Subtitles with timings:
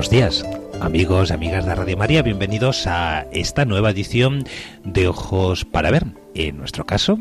[0.00, 0.46] Buenos días,
[0.80, 4.44] amigos amigas de Radio María, bienvenidos a esta nueva edición
[4.82, 6.06] de Ojos para Ver.
[6.34, 7.18] En nuestro caso,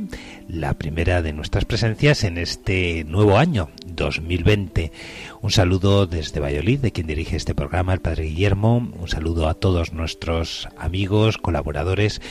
[0.48, 4.94] la primera de nuestras presencias en este nuevo año 2020.
[5.42, 8.92] Un saludo desde Valladolid, de quien dirige este programa, el Padre Guillermo.
[9.00, 12.22] Un saludo a todos nuestros amigos, colaboradores,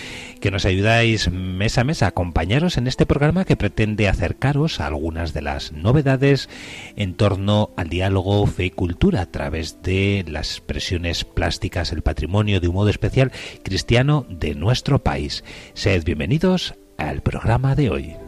[0.41, 4.87] que nos ayudáis mes a mes a acompañaros en este programa que pretende acercaros a
[4.89, 6.51] algunas de las novedades
[6.97, 12.61] en torno al diálogo fe y cultura a través de las expresiones plásticas, el patrimonio
[12.61, 15.45] de un modo especial cristiano de nuestro país.
[15.73, 18.28] Sed bienvenidos al programa de hoy.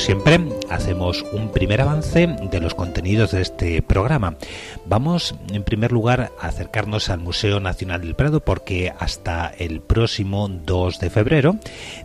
[0.00, 0.40] Siempre,
[0.70, 4.36] hacemos un primer avance de los contenidos de este programa.
[4.86, 10.48] Vamos, en primer lugar, a acercarnos al Museo Nacional del Prado porque hasta el próximo
[10.48, 11.56] 2 de febrero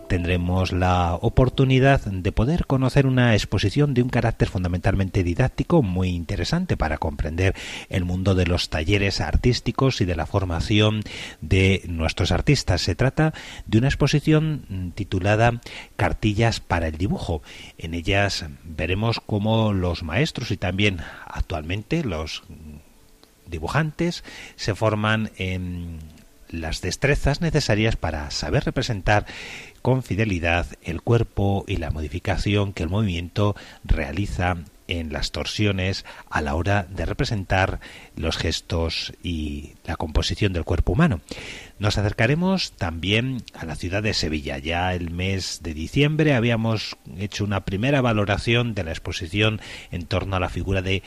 [0.08, 6.76] tendremos la oportunidad de poder conocer una exposición de un carácter fundamentalmente didáctico muy interesante
[6.76, 7.56] para comprender
[7.90, 11.02] el mundo de los talleres artísticos y de la formación
[11.42, 12.82] de nuestros artistas.
[12.82, 13.34] Se trata
[13.68, 15.62] de una exposición titulada
[15.96, 17.42] Cartillas para el dibujo
[17.78, 22.44] en ellas veremos cómo los maestros y también actualmente los
[23.46, 24.24] dibujantes
[24.56, 26.00] se forman en
[26.50, 29.26] las destrezas necesarias para saber representar
[29.82, 36.42] con fidelidad el cuerpo y la modificación que el movimiento realiza en las torsiones a
[36.42, 37.80] la hora de representar
[38.16, 41.22] los gestos y la composición del cuerpo humano.
[41.80, 44.58] Nos acercaremos también a la ciudad de Sevilla.
[44.58, 49.60] Ya el mes de diciembre habíamos hecho una primera valoración de la exposición
[49.92, 51.04] en torno a la figura de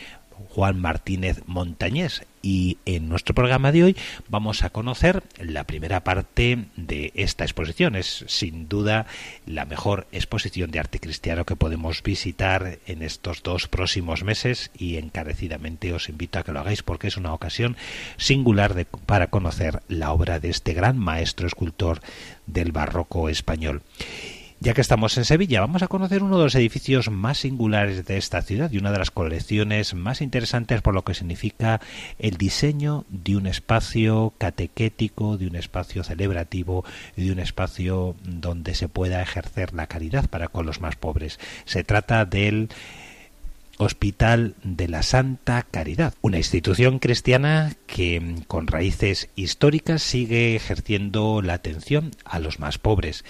[0.51, 3.97] Juan Martínez Montañés y en nuestro programa de hoy
[4.31, 7.95] vamos a conocer la primera parte de esta exposición.
[7.95, 9.05] Es sin duda
[9.45, 14.97] la mejor exposición de arte cristiano que podemos visitar en estos dos próximos meses y
[14.97, 17.77] encarecidamente os invito a que lo hagáis porque es una ocasión
[18.17, 22.01] singular para conocer la obra de este gran maestro escultor
[22.47, 23.83] del barroco español.
[24.61, 28.17] Ya que estamos en Sevilla, vamos a conocer uno de los edificios más singulares de
[28.17, 31.81] esta ciudad y una de las colecciones más interesantes por lo que significa
[32.19, 36.85] el diseño de un espacio catequético, de un espacio celebrativo
[37.17, 41.39] y de un espacio donde se pueda ejercer la caridad para con los más pobres.
[41.65, 42.69] Se trata del
[43.79, 51.55] Hospital de la Santa Caridad, una institución cristiana que con raíces históricas sigue ejerciendo la
[51.55, 53.25] atención a los más pobres.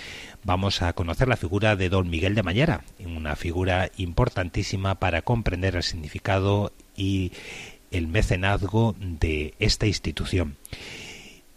[0.45, 5.77] Vamos a conocer la figura de don Miguel de Mañara, una figura importantísima para comprender
[5.77, 7.33] el significado y
[7.91, 10.57] el mecenazgo de esta institución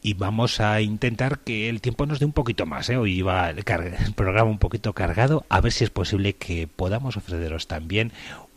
[0.01, 2.89] y vamos a intentar que el tiempo nos dé un poquito más.
[2.89, 2.97] ¿eh?
[2.97, 7.67] Hoy el, el, programa un poquito cargado, a ver si es posible que podamos ofreceros
[7.67, 8.11] también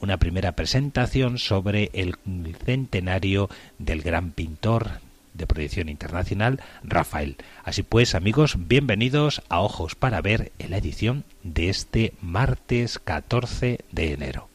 [0.05, 2.17] una primera presentación sobre el
[2.65, 3.49] centenario
[3.79, 5.01] del gran pintor
[5.33, 7.37] de proyección internacional, Rafael.
[7.65, 13.81] Así pues, amigos, bienvenidos a Ojos para Ver en la edición de este martes 14
[13.91, 14.54] de enero.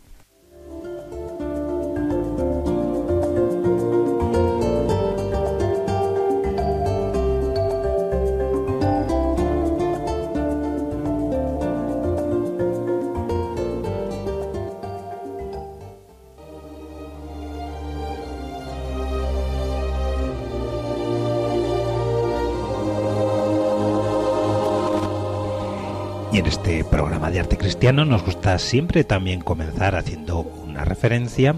[27.40, 31.56] Arte cristiano nos gusta siempre también comenzar haciendo una referencia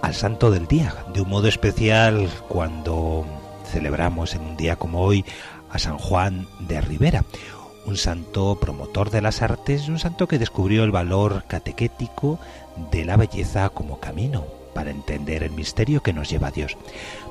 [0.00, 3.24] al santo del día, de un modo especial cuando
[3.70, 5.24] celebramos en un día como hoy
[5.70, 7.24] a San Juan de Rivera,
[7.86, 12.38] un santo promotor de las artes y un santo que descubrió el valor catequético
[12.90, 14.44] de la belleza como camino
[14.74, 16.76] para entender el misterio que nos lleva a Dios.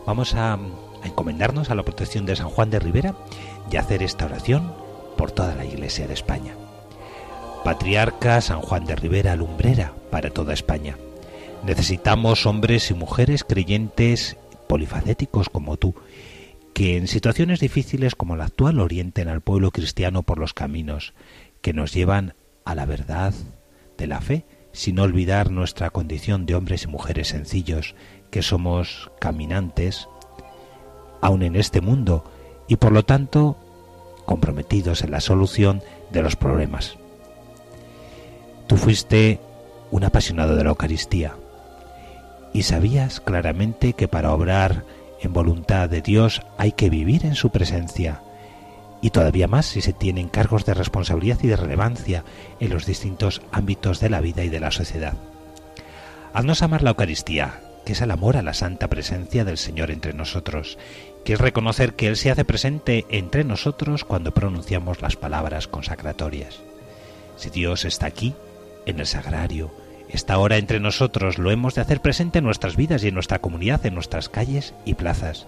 [0.05, 0.57] Vamos a,
[1.03, 3.15] encomendarnos a la protección de San Juan de Rivera
[3.71, 4.73] y hacer esta oración
[5.17, 6.53] por toda la Iglesia de España.
[7.63, 10.97] Patriarca San Juan de Rivera, lumbrera para toda España.
[11.63, 14.35] Necesitamos hombres y mujeres creyentes
[14.67, 15.93] polifacéticos como tú,
[16.73, 21.13] que en situaciones difíciles como la actual orienten al pueblo cristiano por los caminos
[21.61, 22.33] que nos llevan
[22.65, 23.33] a la verdad
[23.97, 27.93] de la fe sin olvidar nuestra condición de hombres y mujeres sencillos,
[28.31, 30.07] que somos caminantes,
[31.21, 32.23] aun en este mundo,
[32.67, 33.57] y por lo tanto
[34.25, 36.97] comprometidos en la solución de los problemas.
[38.71, 39.41] Tú fuiste
[39.91, 41.35] un apasionado de la Eucaristía
[42.53, 44.85] y sabías claramente que para obrar
[45.19, 48.21] en voluntad de Dios hay que vivir en su presencia
[49.01, 52.23] y todavía más si se tienen cargos de responsabilidad y de relevancia
[52.61, 55.15] en los distintos ámbitos de la vida y de la sociedad.
[56.31, 60.13] Haznos amar la Eucaristía, que es el amor a la santa presencia del Señor entre
[60.13, 60.77] nosotros,
[61.25, 66.61] que es reconocer que Él se hace presente entre nosotros cuando pronunciamos las palabras consacratorias.
[67.35, 68.33] Si Dios está aquí,
[68.85, 69.71] en el sagrario,
[70.09, 73.39] está ahora entre nosotros, lo hemos de hacer presente en nuestras vidas y en nuestra
[73.39, 75.47] comunidad, en nuestras calles y plazas.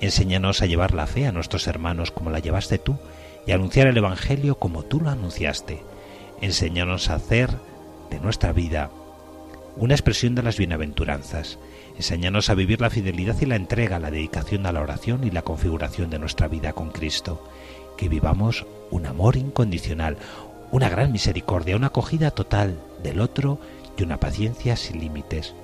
[0.00, 2.98] Enséñanos a llevar la fe a nuestros hermanos como la llevaste tú
[3.46, 5.82] y a anunciar el Evangelio como tú lo anunciaste.
[6.42, 7.50] Enséñanos a hacer
[8.10, 8.90] de nuestra vida
[9.76, 11.58] una expresión de las bienaventuranzas.
[11.96, 15.42] Enséñanos a vivir la fidelidad y la entrega, la dedicación a la oración y la
[15.42, 17.42] configuración de nuestra vida con Cristo.
[17.96, 20.18] Que vivamos un amor incondicional,
[20.76, 23.58] una gran misericordia, una acogida total del otro
[23.96, 25.54] y una paciencia sin límites.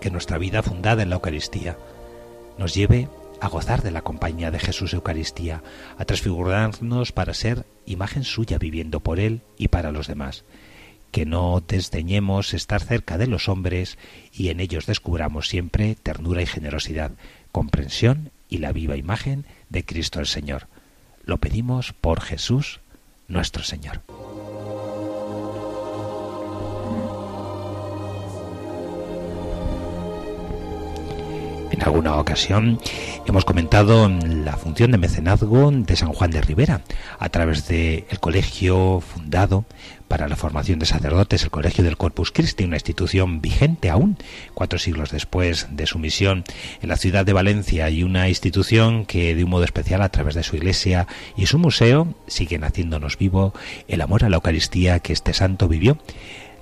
[0.00, 1.76] Que nuestra vida fundada en la Eucaristía
[2.56, 3.10] nos lleve
[3.42, 5.62] a gozar de la compañía de Jesús Eucaristía,
[5.98, 10.44] a transfigurarnos para ser imagen suya viviendo por Él y para los demás.
[11.10, 13.98] Que no desdeñemos estar cerca de los hombres
[14.32, 17.10] y en ellos descubramos siempre ternura y generosidad,
[17.52, 20.66] comprensión y la viva imagen de Cristo el Señor.
[21.26, 22.80] Lo pedimos por Jesús
[23.28, 24.00] nuestro Señor.
[31.80, 32.78] En alguna ocasión
[33.26, 36.82] hemos comentado la función de mecenazgo de San Juan de Rivera
[37.18, 39.64] a través del colegio fundado
[40.06, 44.18] para la formación de sacerdotes, el Colegio del Corpus Christi, una institución vigente aún
[44.52, 46.44] cuatro siglos después de su misión
[46.82, 50.34] en la ciudad de Valencia y una institución que de un modo especial a través
[50.34, 53.54] de su iglesia y su museo siguen haciéndonos vivo
[53.88, 55.96] el amor a la Eucaristía que este santo vivió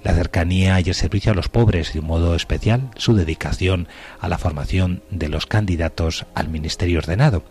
[0.08, 3.88] la cercanía y el servicio a los pobres, de un modo especial su dedicación
[4.20, 7.44] a la formación de los candidatos al ministerio ordenado.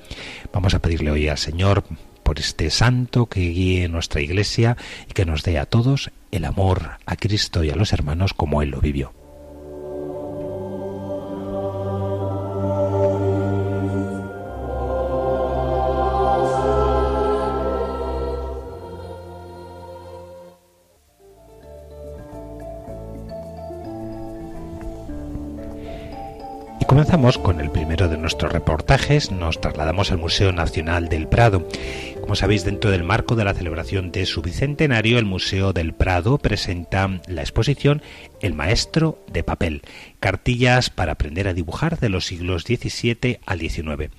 [0.51, 1.83] Vamos a pedirle hoy al Señor
[2.23, 4.75] por este santo que guíe nuestra iglesia
[5.07, 8.63] y que nos dé a todos el amor a Cristo y a los hermanos como
[8.63, 9.26] Él lo vivió.
[27.07, 29.31] Comenzamos con el primero de nuestros reportajes.
[29.31, 31.65] Nos trasladamos al Museo Nacional del Prado.
[32.19, 36.37] Como sabéis, dentro del marco de la celebración de su bicentenario, el Museo del Prado
[36.37, 38.01] presenta la exposición
[38.41, 39.83] El Maestro de Papel,
[40.19, 44.11] cartillas para aprender a dibujar de los siglos XVII al XIX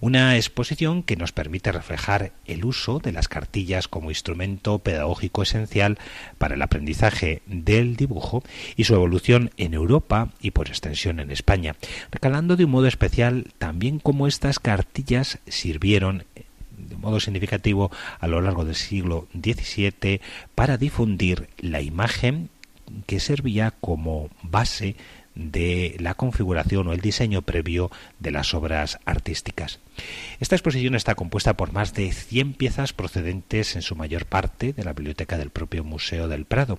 [0.00, 5.98] una exposición que nos permite reflejar el uso de las cartillas como instrumento pedagógico esencial
[6.38, 8.42] para el aprendizaje del dibujo
[8.76, 11.76] y su evolución en Europa y por extensión en España,
[12.10, 16.24] recalando de un modo especial también cómo estas cartillas sirvieron
[16.76, 20.20] de modo significativo a lo largo del siglo XVII
[20.54, 22.50] para difundir la imagen
[23.06, 24.96] que servía como base
[25.34, 29.80] de la configuración o el diseño previo de las obras artísticas.
[30.40, 34.84] Esta exposición está compuesta por más de 100 piezas procedentes en su mayor parte de
[34.84, 36.78] la biblioteca del propio Museo del Prado,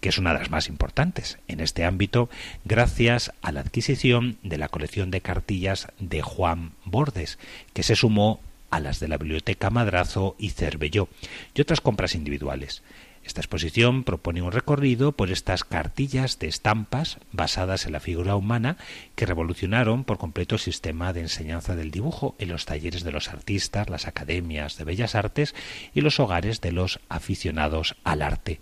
[0.00, 2.28] que es una de las más importantes en este ámbito
[2.64, 7.38] gracias a la adquisición de la colección de cartillas de Juan Bordes,
[7.72, 11.08] que se sumó a las de la Biblioteca Madrazo y Cervelló,
[11.54, 12.82] y otras compras individuales.
[13.24, 18.76] Esta exposición propone un recorrido por estas cartillas de estampas basadas en la figura humana
[19.16, 23.30] que revolucionaron por completo el sistema de enseñanza del dibujo en los talleres de los
[23.30, 25.54] artistas, las academias de bellas artes
[25.94, 28.60] y los hogares de los aficionados al arte.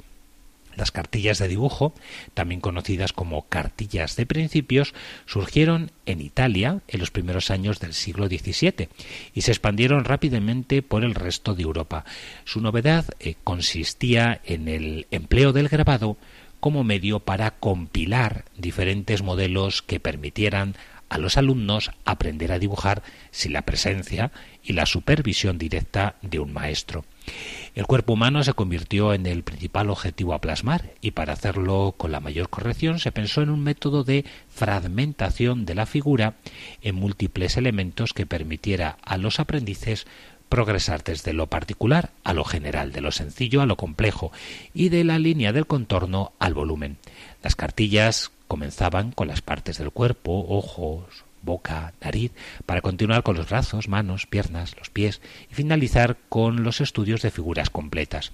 [0.76, 1.94] Las cartillas de dibujo,
[2.34, 4.94] también conocidas como cartillas de principios,
[5.26, 8.88] surgieron en Italia en los primeros años del siglo XVII
[9.34, 12.04] y se expandieron rápidamente por el resto de Europa.
[12.44, 16.16] Su novedad eh, consistía en el empleo del grabado
[16.60, 20.76] como medio para compilar diferentes modelos que permitieran
[21.08, 26.54] a los alumnos aprender a dibujar sin la presencia y la supervisión directa de un
[26.54, 27.04] maestro.
[27.74, 32.12] El cuerpo humano se convirtió en el principal objetivo a plasmar y para hacerlo con
[32.12, 36.34] la mayor corrección se pensó en un método de fragmentación de la figura
[36.82, 40.06] en múltiples elementos que permitiera a los aprendices
[40.50, 44.32] progresar desde lo particular a lo general, de lo sencillo a lo complejo
[44.74, 46.98] y de la línea del contorno al volumen.
[47.42, 52.32] Las cartillas comenzaban con las partes del cuerpo, ojos, boca, nariz,
[52.66, 55.20] para continuar con los brazos, manos, piernas, los pies
[55.50, 58.32] y finalizar con los estudios de figuras completas.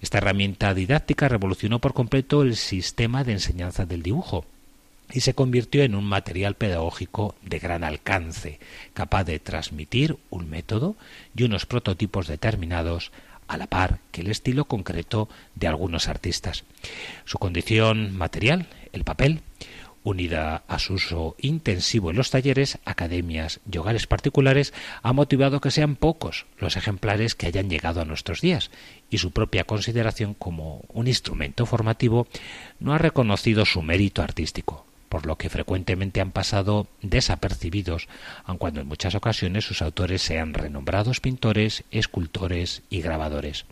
[0.00, 4.44] Esta herramienta didáctica revolucionó por completo el sistema de enseñanza del dibujo
[5.12, 8.58] y se convirtió en un material pedagógico de gran alcance,
[8.94, 10.96] capaz de transmitir un método
[11.36, 13.12] y unos prototipos determinados
[13.46, 16.64] a la par que el estilo concreto de algunos artistas.
[17.24, 19.42] Su condición material, el papel,
[20.04, 25.70] unida a su uso intensivo en los talleres, academias y hogares particulares, ha motivado que
[25.70, 28.70] sean pocos los ejemplares que hayan llegado a nuestros días
[29.10, 32.26] y su propia consideración como un instrumento formativo
[32.80, 38.08] no ha reconocido su mérito artístico, por lo que frecuentemente han pasado desapercibidos,
[38.44, 43.66] aun cuando en muchas ocasiones sus autores sean renombrados pintores, escultores y grabadores.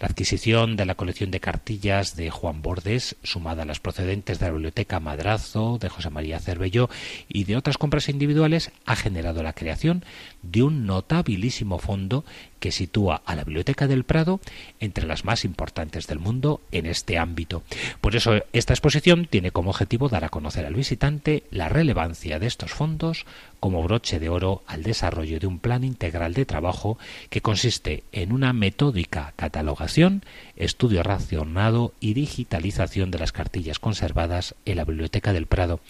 [0.00, 4.46] La adquisición de la colección de cartillas de Juan Bordes, sumada a las procedentes de
[4.46, 6.88] la Biblioteca Madrazo, de José María Cervelló
[7.28, 10.04] y de otras compras individuales, ha generado la creación
[10.42, 12.24] de un notabilísimo fondo
[12.64, 14.40] que sitúa a la Biblioteca del Prado
[14.80, 17.62] entre las más importantes del mundo en este ámbito.
[18.00, 22.46] Por eso esta exposición tiene como objetivo dar a conocer al visitante la relevancia de
[22.46, 23.26] estos fondos
[23.64, 26.98] como broche de oro al desarrollo de un plan integral de trabajo
[27.30, 30.22] que consiste en una metódica catalogación,
[30.54, 35.80] estudio racionado y digitalización de las cartillas conservadas en la Biblioteca del Prado,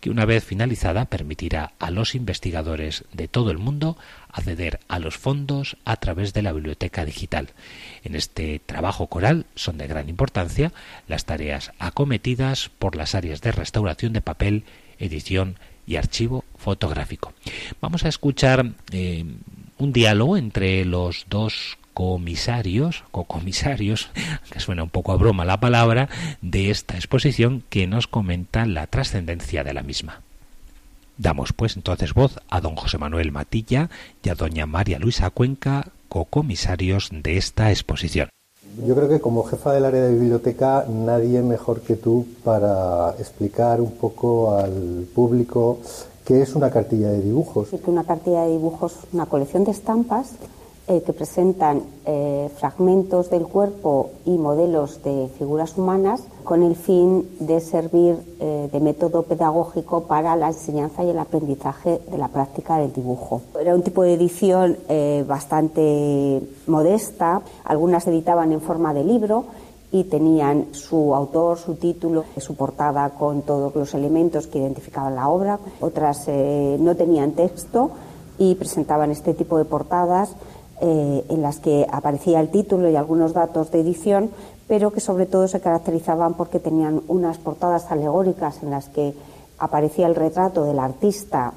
[0.00, 3.96] que una vez finalizada permitirá a los investigadores de todo el mundo
[4.32, 7.50] acceder a los fondos a través de la biblioteca digital.
[8.02, 10.72] En este trabajo coral son de gran importancia
[11.06, 14.64] las tareas acometidas por las áreas de restauración de papel,
[14.98, 15.56] edición
[15.90, 17.32] y archivo fotográfico.
[17.80, 19.24] Vamos a escuchar eh,
[19.78, 24.10] un diálogo entre los dos comisarios, o comisarios,
[24.52, 26.08] que suena un poco a broma la palabra,
[26.40, 30.22] de esta exposición que nos comenta la trascendencia de la misma.
[31.18, 33.90] Damos pues entonces voz a don José Manuel Matilla
[34.22, 38.30] y a doña María Luisa Cuenca, co-comisarios de esta exposición.
[38.86, 43.80] Yo creo que como jefa del área de biblioteca nadie mejor que tú para explicar
[43.80, 45.78] un poco al público
[46.24, 47.68] qué es una cartilla de dibujos.
[47.86, 50.32] Una cartilla de dibujos, una colección de estampas
[50.90, 57.30] eh, que presentan eh, fragmentos del cuerpo y modelos de figuras humanas con el fin
[57.38, 62.78] de servir eh, de método pedagógico para la enseñanza y el aprendizaje de la práctica
[62.78, 63.40] del dibujo.
[63.60, 64.78] Era un tipo de edición
[65.28, 69.44] bastante modesta, algunas editaban en forma de libro
[69.92, 75.28] y tenían su autor, su título, su portada con todos los elementos que identificaban la
[75.28, 77.92] obra, otras no tenían texto
[78.38, 80.34] y presentaban este tipo de portadas
[80.80, 84.30] eh, en las que aparecía el título y algunos datos de edición,
[84.66, 89.14] pero que sobre todo se caracterizaban porque tenían unas portadas alegóricas en las que
[89.58, 91.52] aparecía el retrato del artista,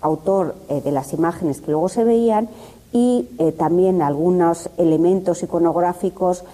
[0.00, 2.48] autor eh, de las imágenes que luego se veían,
[2.92, 6.44] y eh, también algunos elementos iconográficos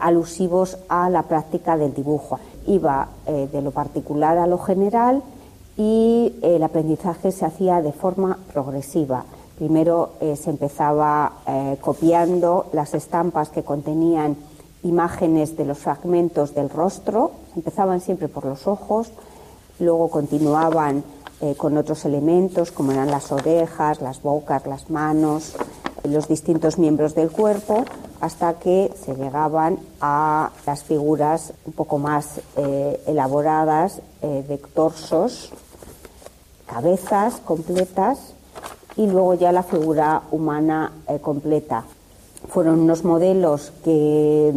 [0.00, 2.40] alusivos a la práctica del dibujo.
[2.66, 5.22] Iba de lo particular a lo general
[5.76, 9.24] y el aprendizaje se hacía de forma progresiva.
[9.58, 14.36] Primero eh, se empezaba eh, copiando las estampas que contenían
[14.84, 19.10] imágenes de los fragmentos del rostro, empezaban siempre por los ojos,
[19.80, 21.02] luego continuaban
[21.40, 25.56] eh, con otros elementos como eran las orejas, las bocas, las manos,
[26.04, 27.84] los distintos miembros del cuerpo,
[28.20, 32.40] hasta que se llegaban a las figuras un poco más
[33.06, 35.50] elaboradas de torsos,
[36.66, 38.34] cabezas completas
[38.98, 41.84] y luego ya la figura humana eh, completa.
[42.48, 44.52] Fueron unos modelos que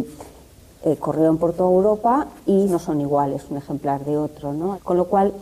[0.84, 4.80] eh, corrieron por toda Europa y no son iguales un ejemplar de otro, ¿no?
[4.82, 5.32] Con lo cual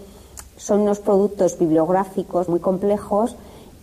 [0.59, 3.37] son unos productos bibliográficos muy complejos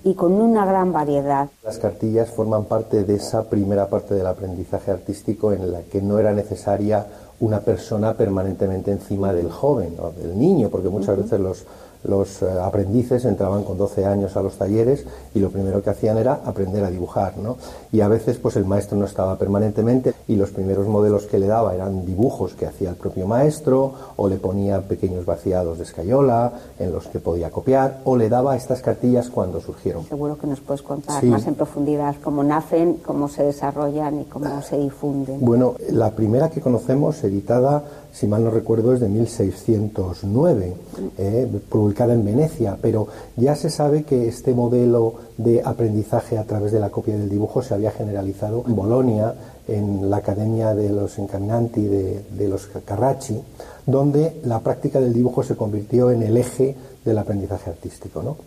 [0.04, 1.50] y con una gran variedad.
[1.64, 6.20] Las cartillas forman parte de esa primera parte del aprendizaje artístico en la que no
[6.20, 7.08] era necesaria
[7.40, 11.66] una persona permanentemente encima del joven o del niño, porque muchas veces los,
[12.04, 16.18] los eh, aprendices entraban con 12 años a los talleres y lo primero que hacían
[16.18, 17.58] era aprender a dibujar, ¿no?
[17.92, 21.48] Y a veces pues el maestro no estaba permanentemente y los primeros modelos que le
[21.48, 26.54] daba eran dibujos que hacía el propio maestro o le ponía pequeños vaciados de escayola
[26.80, 30.06] en los que podía copiar o le daba estas cartillas cuando surgieron.
[30.06, 34.62] Seguro que nos puedes contar más en profundidad cómo nacen, cómo se desarrollan y cómo
[34.62, 35.40] se difunden.
[35.42, 37.84] Bueno, la primera que conocemos editada
[38.18, 40.74] si mal no recuerdo, es de 1609,
[41.20, 46.72] eh, publicada en Venecia, pero ya se sabe que este modelo de aprendizaje a través
[46.72, 49.36] de la copia del dibujo se había generalizado en Bolonia,
[49.68, 53.40] en la Academia de los Encaminanti de, los Carracci,
[53.86, 58.38] donde la práctica del dibujo se convirtió en el eje del aprendizaje artístico.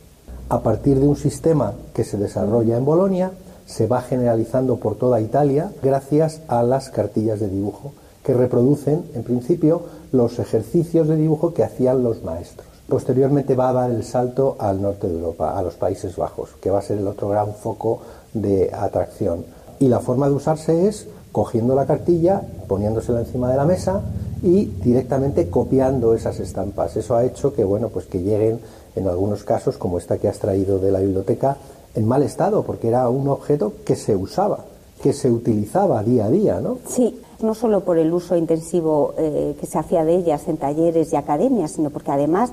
[0.49, 3.31] A partir de un sistema que se desarrolla en Bolonia,
[3.67, 9.23] se va generalizando por toda Italia gracias a las cartillas de dibujo que reproducen, en
[9.23, 12.67] principio, los ejercicios de dibujo que hacían los maestros.
[12.89, 16.71] Posteriormente va a dar el salto al norte de Europa, a los Países Bajos, que
[16.71, 18.01] va a ser el otro gran foco
[18.35, 19.45] de atracción.
[19.79, 24.03] Y la forma de usarse es cogiendo la cartilla, poniéndosela encima de la mesa
[24.43, 26.97] y directamente copiando esas estampas.
[26.97, 28.59] Eso ha hecho que, bueno, pues que lleguen
[28.97, 31.57] en algunos casos, como esta que has traído de la biblioteca,
[31.95, 34.65] en mal estado, porque era un objeto que se usaba,
[35.03, 36.79] que se utilizaba día a día, ¿no?
[36.89, 41.13] Sí, no solo por el uso intensivo eh, que se hacía de ellas en talleres
[41.13, 42.53] y academias, sino porque además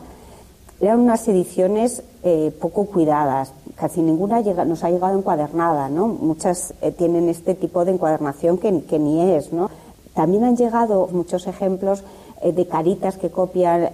[0.80, 3.54] eran unas ediciones eh, poco cuidadas.
[3.76, 6.08] Casi ninguna nos ha llegado encuadernada, ¿no?
[6.08, 9.70] Muchas eh, tienen este tipo de encuadernación que, que, ni es, ¿no?
[10.14, 12.04] También han llegado muchos ejemplos
[12.44, 13.90] de caritas que copian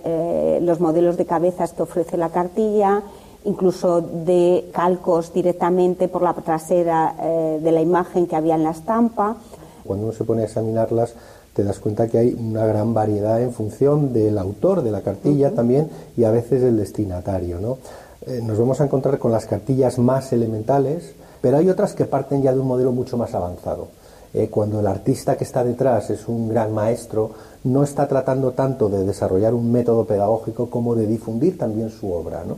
[0.61, 3.03] los modelos de cabezas que ofrece la cartilla,
[3.45, 7.13] incluso de calcos directamente por la trasera
[7.61, 9.37] de la imagen que había en la estampa.
[9.83, 11.13] Cuando uno se pone a examinarlas,
[11.53, 15.51] te das cuenta que hay una gran variedad en función del autor de la cartilla
[15.51, 17.59] también y a veces del destinatario.
[17.59, 17.77] ¿no?
[18.25, 22.41] Eh, nos vamos a encontrar con las cartillas más elementales, pero hay otras que parten
[22.41, 23.89] ya de un modelo mucho más avanzado.
[24.33, 27.31] Eh, cuando el artista que está detrás es un gran maestro,
[27.65, 32.43] no está tratando tanto de desarrollar un método pedagógico como de difundir también su obra.
[32.43, 32.57] ¿no?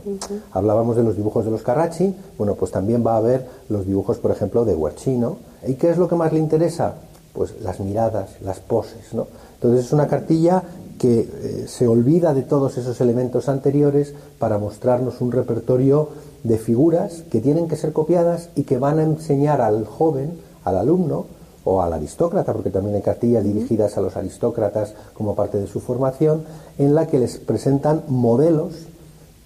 [0.52, 4.16] Hablábamos de los dibujos de los Carracci, bueno, pues también va a haber los dibujos,
[4.18, 5.36] por ejemplo, de Guercino.
[5.66, 6.94] ¿Y qué es lo que más le interesa?
[7.36, 9.26] Pues las miradas, las poses, ¿no?
[9.54, 10.62] Entonces es una cartilla
[10.98, 16.08] que eh, se olvida de todos esos elementos anteriores para mostrarnos un repertorio
[16.42, 20.78] de figuras que tienen que ser copiadas y que van a enseñar al joven, al
[20.78, 21.26] alumno
[21.64, 25.80] o al aristócrata, porque también hay cartillas dirigidas a los aristócratas como parte de su
[25.80, 26.44] formación,
[26.78, 28.86] en la que les presentan modelos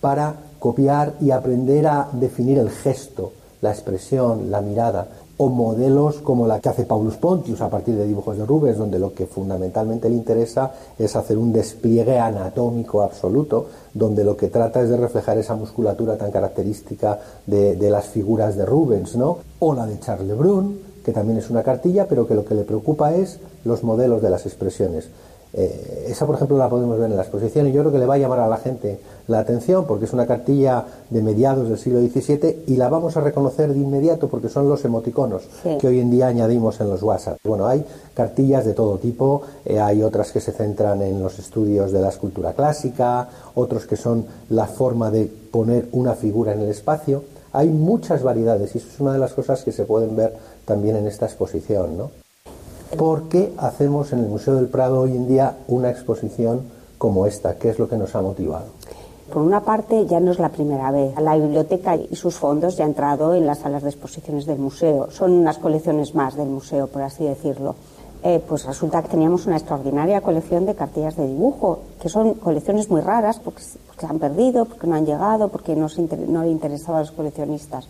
[0.01, 5.09] para copiar y aprender a definir el gesto, la expresión, la mirada
[5.43, 8.99] o modelos como la que hace Paulus Pontius a partir de dibujos de Rubens, donde
[8.99, 14.83] lo que fundamentalmente le interesa es hacer un despliegue anatómico absoluto, donde lo que trata
[14.83, 19.39] es de reflejar esa musculatura tan característica de, las figuras de Rubens, ¿no?
[19.61, 22.65] O la de Charles Lebrun, que también es una cartilla, pero que lo que le
[22.65, 25.09] preocupa es los modelos de las expresiones.
[25.53, 28.07] Eh, esa, por ejemplo, la podemos ver en la exposición y yo creo que le
[28.07, 31.79] va a llamar a la gente la atención porque es una cartilla de mediados del
[31.79, 35.43] siglo XVII y la vamos a reconocer de inmediato porque son los emoticonos
[35.81, 37.39] que hoy en día añadimos en los WhatsApp.
[37.45, 37.85] Bueno, hay
[38.15, 42.11] cartillas de todo tipo, eh, hay otras que se centran en los estudios de la
[42.11, 47.25] escultura clásica, otros que son la forma de poner una figura en el espacio.
[47.53, 50.35] Hay muchas variedades y eso es una de las cosas que se pueden ver
[50.65, 52.30] también en esta exposición, ¿no?
[52.97, 56.63] ¿Por qué hacemos en el Museo del Prado hoy en día una exposición
[56.99, 57.55] como esta?
[57.55, 58.67] ¿Qué es lo que nos ha motivado?
[59.33, 61.15] Por una parte, ya no es la primera vez.
[61.21, 65.09] La biblioteca y sus fondos ya han entrado en las salas de exposiciones del museo.
[65.13, 67.77] Son unas colecciones más del museo, por así decirlo.
[68.25, 72.91] Eh, pues resulta que teníamos una extraordinaria colección de cartillas de dibujo, que son colecciones
[72.91, 75.87] muy raras porque, se han perdido, porque no han llegado, porque no,
[76.29, 77.87] no le interesaba a los coleccionistas.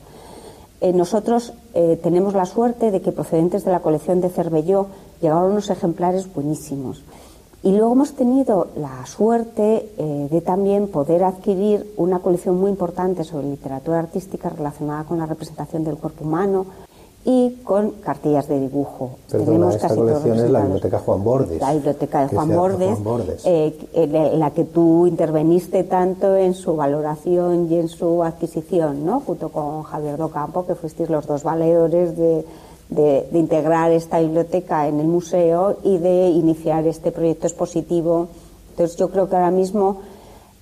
[0.81, 4.87] Eh, nosotros eh, tenemos la suerte de que procedentes de la colección de Cervelló
[5.21, 7.03] llegaron unos ejemplares buenísimos.
[7.63, 13.23] Y luego hemos tenido la suerte eh, de también poder adquirir una colección muy importante
[13.23, 16.65] sobre literatura artística relacionada con la representación del cuerpo humano,
[17.25, 19.19] y con cartillas de dibujo.
[19.31, 21.61] Tenemos esta colección es la Biblioteca Juan Bordes.
[21.61, 27.71] La Biblioteca de Juan Bordes, eh, en la que tú interveniste tanto en su valoración
[27.71, 29.21] y en su adquisición, ¿no?
[29.21, 32.47] junto con Javier Docampo, que fuisteis los dos valedores de,
[32.89, 38.29] de, de, integrar esta biblioteca en el museo y de iniciar este proyecto expositivo.
[38.71, 39.99] Entonces yo creo que ahora mismo,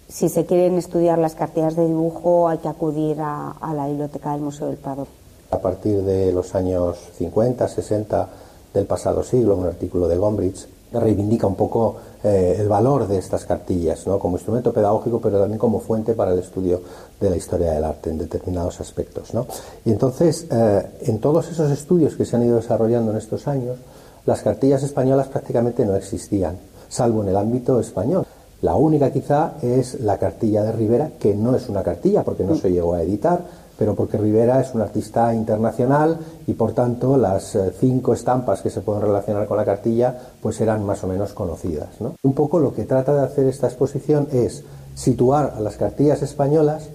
[0.09, 4.33] si se quieren estudiar las cartillas de dibujo, hay que acudir a, a la biblioteca
[4.33, 5.07] del Museo del Prado
[5.51, 8.29] a partir de los años 50, 60
[8.75, 13.45] del pasado siglo, un artículo de Gombrich reivindica un poco eh, el valor de estas
[13.45, 14.19] cartillas, ¿no?
[14.19, 16.81] como instrumento pedagógico, pero también como fuente para el estudio
[17.21, 19.35] de la historia del arte en determinados aspectos.
[19.35, 19.47] ¿no?
[19.85, 23.77] Y entonces, eh, en todos esos estudios que se han ido desarrollando en estos años,
[24.25, 26.57] las cartillas españolas prácticamente no existían,
[26.89, 28.27] salvo en el ámbito español.
[28.61, 32.57] La única quizá es la cartilla de Rivera, que no es una cartilla porque no
[32.57, 33.41] se llegó a editar,
[33.79, 38.71] pero porque Rivera es un artista internacional y por tanto las eh, cinco estampas que
[38.71, 41.88] se pueden relacionar con la cartilla pues eran más o menos conocidas.
[42.23, 44.64] Un poco lo que trata de hacer esta exposición es
[44.95, 46.88] situar a las cartillas españolas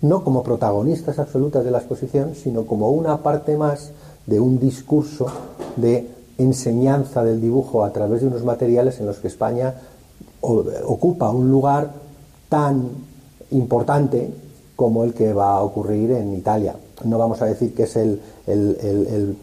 [0.00, 3.90] no como protagonistas absolutas de la exposición, sino como una parte más
[4.26, 5.26] de un discurso
[5.76, 9.74] de enseñanza del dibujo a través de unos materiales en los que España
[10.40, 11.90] ocupa un lugar
[12.48, 12.88] tan
[13.50, 14.32] importante
[14.80, 16.74] como el que va a ocurrir en Italia.
[17.04, 18.18] No vamos a decir que es el,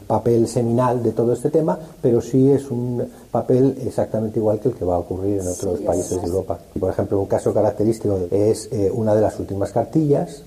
[0.07, 4.73] papel seminal de todo este tema, pero sí es un papel exactamente igual que el
[4.73, 6.57] que va a ocurrir en otros países de Europa.
[6.79, 10.41] Por ejemplo, un caso característico es eh, una de las últimas cartillas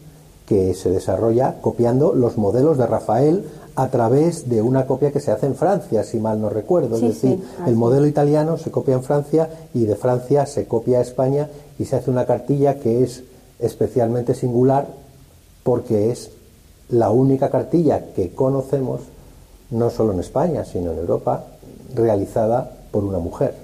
[0.44, 3.44] que se desarrolla copiando los modelos de Rafael
[3.76, 6.96] a través de una copia que se hace en Francia, si mal no recuerdo.
[6.96, 11.02] es decir, el modelo italiano se copia en Francia y de Francia se copia a
[11.02, 11.48] España
[11.78, 13.22] y se hace una cartilla que es
[13.60, 14.86] especialmente singular
[15.62, 16.30] porque es
[16.88, 19.00] la única cartilla que conocemos,
[19.70, 21.44] no solo en España, sino en Europa,
[21.94, 23.54] realizada por una mujer.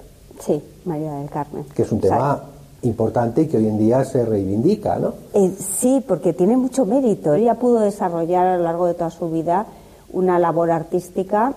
[0.41, 1.65] Sí, María del Carmen.
[1.75, 2.43] Que es un tema
[2.83, 5.15] importante y que hoy en día se reivindica, ¿no?
[5.35, 7.35] Eh, sí, porque tiene mucho mérito.
[7.35, 9.67] Ella pudo desarrollar a lo largo de toda su vida
[10.13, 11.55] una labor artística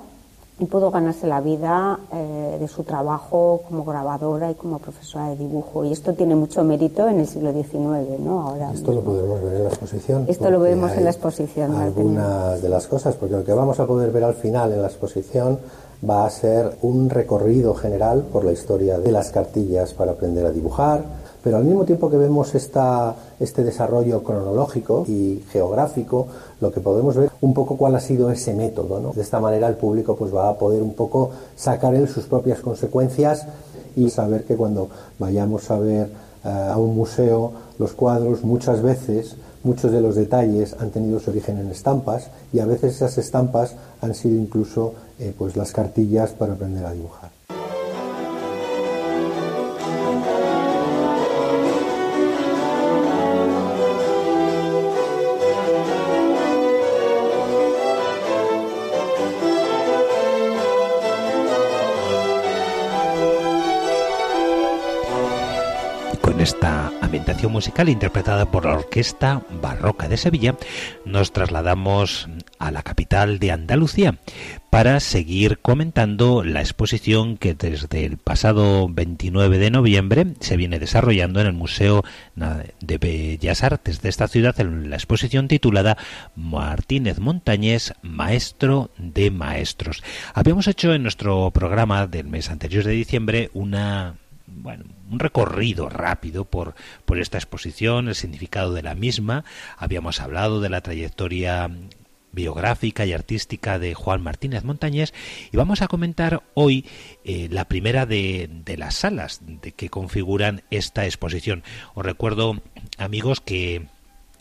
[0.60, 5.38] y pudo ganarse la vida eh, de su trabajo como grabadora y como profesora de
[5.38, 5.86] dibujo.
[5.86, 8.42] Y esto tiene mucho mérito en el siglo XIX, ¿no?
[8.42, 10.26] Ahora esto lo podemos ver en la exposición.
[10.28, 11.76] Esto lo vemos en la exposición.
[11.76, 14.90] Algunas de las cosas, porque lo que vamos a poder ver al final en la
[14.90, 15.60] exposición
[16.08, 20.52] va a ser un recorrido general por la historia de las cartillas para aprender a
[20.52, 21.04] dibujar,
[21.44, 26.28] pero al mismo tiempo que vemos esta, este desarrollo cronológico y geográfico,
[26.62, 29.00] lo que podemos ver un poco cuál ha sido ese método.
[29.00, 29.14] ¿no?
[29.14, 32.60] De esta manera el público pues, va a poder un poco sacar él sus propias
[32.60, 33.46] consecuencias
[33.96, 36.10] y saber que cuando vayamos a ver
[36.44, 41.32] eh, a un museo los cuadros muchas veces muchos de los detalles han tenido su
[41.32, 46.32] origen en estampas y a veces esas estampas han sido incluso eh, pues las cartillas
[46.32, 47.19] para aprender a dibujar.
[67.48, 70.56] Musical interpretada por la Orquesta Barroca de Sevilla,
[71.06, 74.16] nos trasladamos a la capital de Andalucía
[74.72, 81.40] para seguir comentando la exposición que desde el pasado 29 de noviembre se viene desarrollando
[81.40, 82.04] en el Museo
[82.36, 85.98] de Bellas Artes de esta ciudad, la exposición titulada
[86.36, 90.04] Martínez Montañés, Maestro de Maestros.
[90.34, 94.16] Habíamos hecho en nuestro programa del mes anterior de diciembre una
[94.52, 99.46] bueno, un recorrido rápido por, por esta exposición, el significado de la misma.
[99.78, 101.70] Habíamos hablado de la trayectoria
[102.32, 105.14] biográfica y artística de Juan Martínez Montañés
[105.52, 106.86] y vamos a comentar hoy
[107.24, 111.64] eh, la primera de, de, las salas de que configuran esta exposición.
[111.96, 112.62] Os recuerdo,
[112.98, 113.88] amigos, que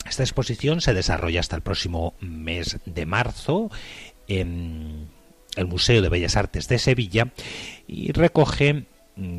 [0.07, 3.71] esta exposición se desarrolla hasta el próximo mes de marzo
[4.27, 5.09] en
[5.55, 7.33] el Museo de Bellas Artes de Sevilla
[7.87, 8.85] y recoge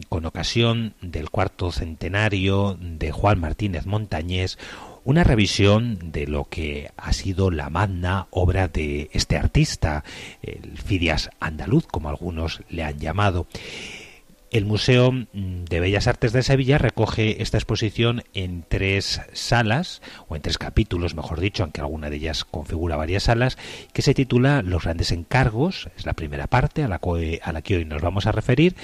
[0.08, 4.58] con ocasión del cuarto centenario de Juan Martínez Montañés,
[5.04, 10.04] una revisión de lo que ha sido la magna obra de este artista,
[10.42, 13.46] el Fidias andaluz, como algunos le han llamado.
[14.50, 20.34] El Museo mm, de Bellas Artes de Sevilla recoge esta exposición en tres salas, o
[20.34, 23.58] en tres capítulos, mejor dicho, aunque alguna de ellas configura varias salas,
[23.92, 27.62] que se titula Los grandes encargos, es la primera parte a la, que, a la
[27.62, 28.74] que hoy nos vamos a referir,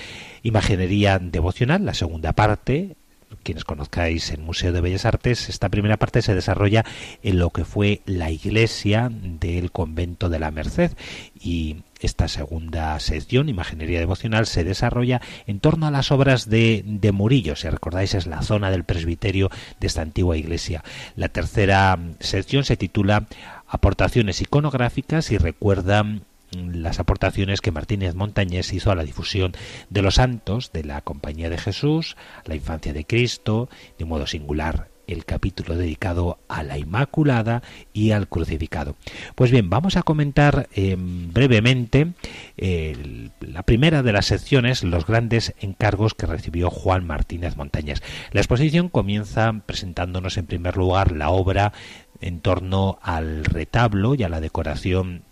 [0.44, 2.96] Imaginería devocional, la segunda parte,
[3.42, 6.85] quienes conozcáis el Museo de Bellas Artes, esta primera parte se desarrolla
[7.22, 10.92] en lo que fue la iglesia del convento de la Merced
[11.40, 17.12] y esta segunda sección, Imaginería Devocional, se desarrolla en torno a las obras de, de
[17.12, 17.57] Murillo.
[17.57, 20.85] Si recordáis, es la zona del presbiterio de esta antigua iglesia.
[21.14, 23.27] La tercera sección se titula
[23.66, 26.05] Aportaciones iconográficas y recuerda
[26.52, 29.52] las aportaciones que Martínez Montañés hizo a la difusión
[29.90, 34.88] de los santos de la Compañía de Jesús, la infancia de Cristo, de modo singular
[35.06, 38.96] el capítulo dedicado a la Inmaculada y al crucificado.
[39.35, 42.12] Pues bien, vamos a comentar em, brevemente
[42.56, 48.02] la primera de las secciones, los grandes encargos que recibió Juan Martínez Montañas.
[48.32, 51.72] La exposición comienza presentándonos en primer lugar la obra
[52.20, 55.22] en torno al retablo y a la decoración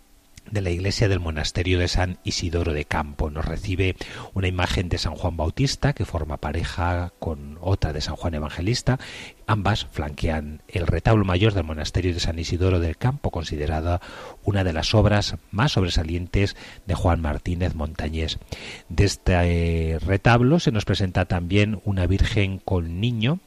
[0.49, 3.29] de la iglesia del monasterio de San Isidoro de Campo.
[3.29, 3.95] Nos recibe
[4.33, 8.99] una imagen de San Juan Bautista que forma pareja con otra de San Juan Evangelista.
[9.47, 14.01] Ambas flanquean el retablo mayor del monasterio de San Isidoro del Campo, considerada
[14.43, 16.55] una de las obras más sobresalientes
[16.85, 18.39] de Juan Martínez Montañés.
[18.89, 23.39] De este retablo se nos presenta también una Virgen con niño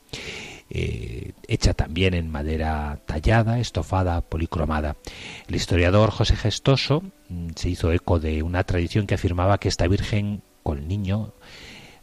[0.70, 4.96] eh, hecha también en madera tallada, estofada, policromada.
[5.48, 9.88] El historiador José Gestoso mm, se hizo eco de una tradición que afirmaba que esta
[9.88, 11.32] Virgen con niño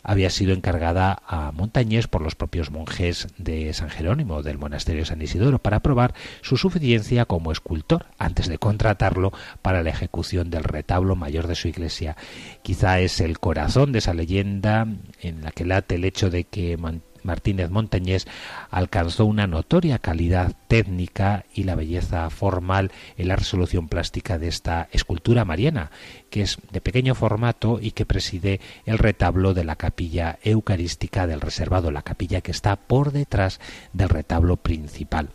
[0.05, 5.07] había sido encargada a Montañés por los propios monjes de San Jerónimo del monasterio de
[5.07, 10.63] San Isidoro para probar su suficiencia como escultor antes de contratarlo para la ejecución del
[10.63, 12.15] retablo mayor de su iglesia.
[12.61, 14.87] Quizá es el corazón de esa leyenda
[15.21, 16.77] en la que late el hecho de que
[17.25, 18.27] Martínez Montañés
[18.69, 24.87] alcanzó una notoria calidad técnica y la belleza formal en la resolución plástica de esta
[24.91, 25.91] escultura mariana,
[26.29, 31.41] que es de pequeño formato y que preside el retablo de la capilla eucarística del
[31.41, 33.59] reservado, la capilla que está por detrás
[33.93, 35.29] del retablo principal.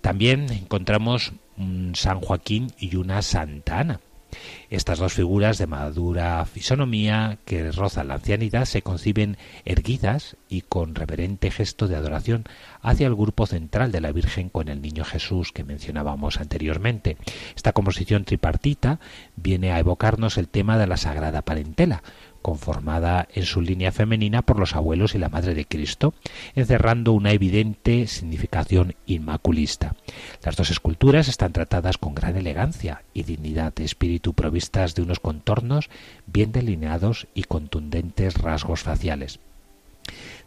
[0.00, 4.00] También encontramos un San Joaquín y una Santa Ana.
[4.70, 10.94] Estas dos figuras de madura fisonomía que rozan la ancianidad se conciben erguidas y con
[10.94, 12.44] reverente gesto de adoración
[12.82, 17.16] hacia el grupo central de la Virgen con el Niño Jesús que mencionábamos anteriormente.
[17.56, 19.00] Esta composición tripartita
[19.36, 22.02] viene a evocarnos el tema de la Sagrada Parentela,
[22.42, 26.14] conformada en su línea femenina por los abuelos y la Madre de Cristo,
[26.54, 29.94] encerrando una evidente significación inmaculista.
[30.44, 35.20] Las dos esculturas están tratadas con gran elegancia y dignidad de espíritu provistas de unos
[35.20, 35.90] contornos
[36.26, 39.40] bien delineados y contundentes rasgos faciales.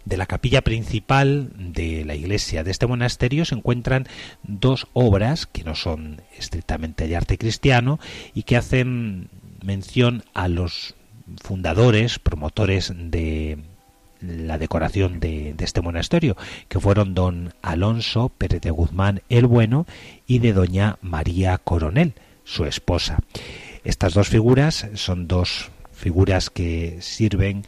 [0.06, 4.08] De la capilla principal de la iglesia de este monasterio se encuentran
[4.44, 8.00] dos obras que no son estrictamente de arte cristiano
[8.34, 9.30] y que hacen
[9.64, 10.96] mención a los
[11.42, 13.58] fundadores, promotores de
[14.22, 16.38] la decoración de, este monasterio,
[16.70, 19.86] que fueron don Alonso Pérez de Guzmán el Bueno
[20.26, 23.20] y de doña María Coronel, su esposa.
[23.84, 27.66] Estas dos figuras son dos figuras que sirven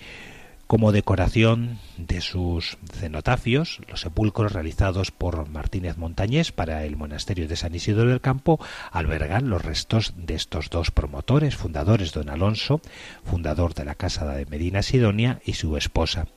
[0.68, 7.56] como decoración de sus cenotafios, los sepulcros realizados por Martínez Montañés para el monasterio de
[7.56, 8.60] San Isidro del Campo,
[8.92, 12.82] albergan los restos de estos dos promotores, fundadores don Alonso,
[13.24, 16.28] fundador de la Casa de Medina Sidonia, y su esposa.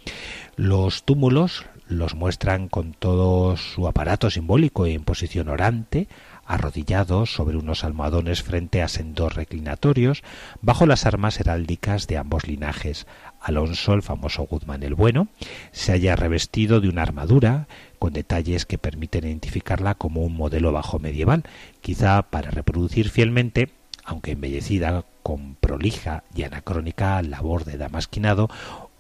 [0.57, 6.09] Los túmulos los muestran con todo su aparato simbólico y en posición orante,
[6.45, 10.23] arrodillados sobre unos almohadones frente a sendos reclinatorios,
[10.63, 13.07] bajo las armas heráldicas de ambos linajes,
[13.41, 15.29] Alonso, el famoso Guzmán el Bueno,
[15.73, 20.99] se haya revestido de una armadura con detalles que permiten identificarla como un modelo bajo
[20.99, 21.45] medieval,
[21.81, 23.71] quizá para reproducir fielmente,
[24.05, 28.49] aunque embellecida con prolija y anacrónica labor de damasquinado,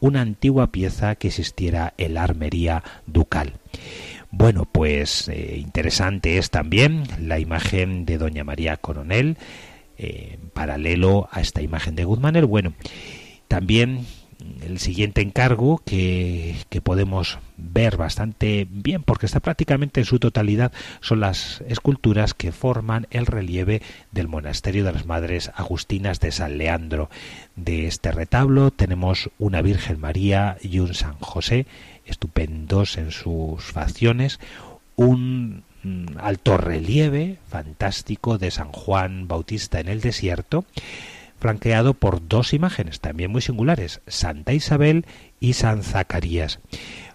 [0.00, 3.54] una antigua pieza que existiera en la armería ducal.
[4.30, 9.38] Bueno, pues eh, interesante es también la imagen de Doña María Coronel,
[9.96, 12.74] eh, paralelo a esta imagen de Guzmán el Bueno.
[13.48, 14.06] También
[14.62, 21.20] el siguiente encargo que, podemos ver bastante bien porque está prácticamente en su totalidad son
[21.20, 23.82] las esculturas que forman el relieve
[24.12, 27.10] del monasterio de las Madres Agustinas de San Leandro.
[27.56, 31.66] De este retablo tenemos una Virgen María y un San José
[32.06, 34.38] estupendos en sus facciones,
[34.96, 35.64] un
[36.18, 40.64] alto relieve fantástico de San Juan Bautista en el desierto
[41.38, 45.06] flanqueado por dos imágenes también muy singulares, Santa Isabel
[45.40, 46.60] y San Zacarías.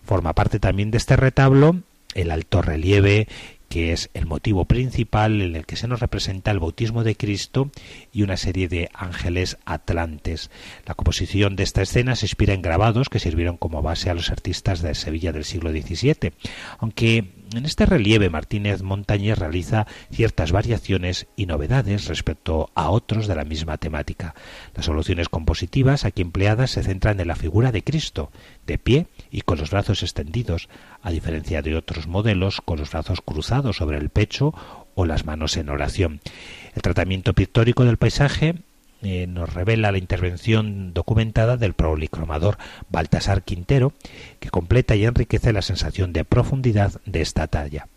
[0.04, 1.78] Forma parte también de este retablo
[2.14, 3.28] el alto relieve
[3.74, 7.72] que es el motivo principal en el que se nos representa el bautismo de Cristo
[8.12, 10.52] y una serie de ángeles atlantes.
[10.86, 14.30] La composición de esta escena se inspira en grabados que sirvieron como base a los
[14.30, 16.34] artistas de Sevilla del siglo XVII,
[16.78, 23.36] aunque en este relieve Martínez Montañez realiza ciertas variaciones y novedades respecto a otros de
[23.36, 24.36] la misma temática.
[24.76, 28.32] Las soluciones compositivas aquí empleadas se centran en la figura de Cristo,
[28.66, 30.70] de pie y con los brazos extendidos,
[31.02, 34.54] a diferencia de otros modelos con los brazos cruzados sobre el pecho
[34.96, 36.22] o las manos en oración.
[36.76, 38.56] El tratamiento pictórico del paisaje
[39.04, 42.58] eh, nos revela la intervención documentada del policromador
[42.90, 43.94] Baltasar Quintero,
[44.40, 47.88] que completa y enriquece la sensación de profundidad de esta talla.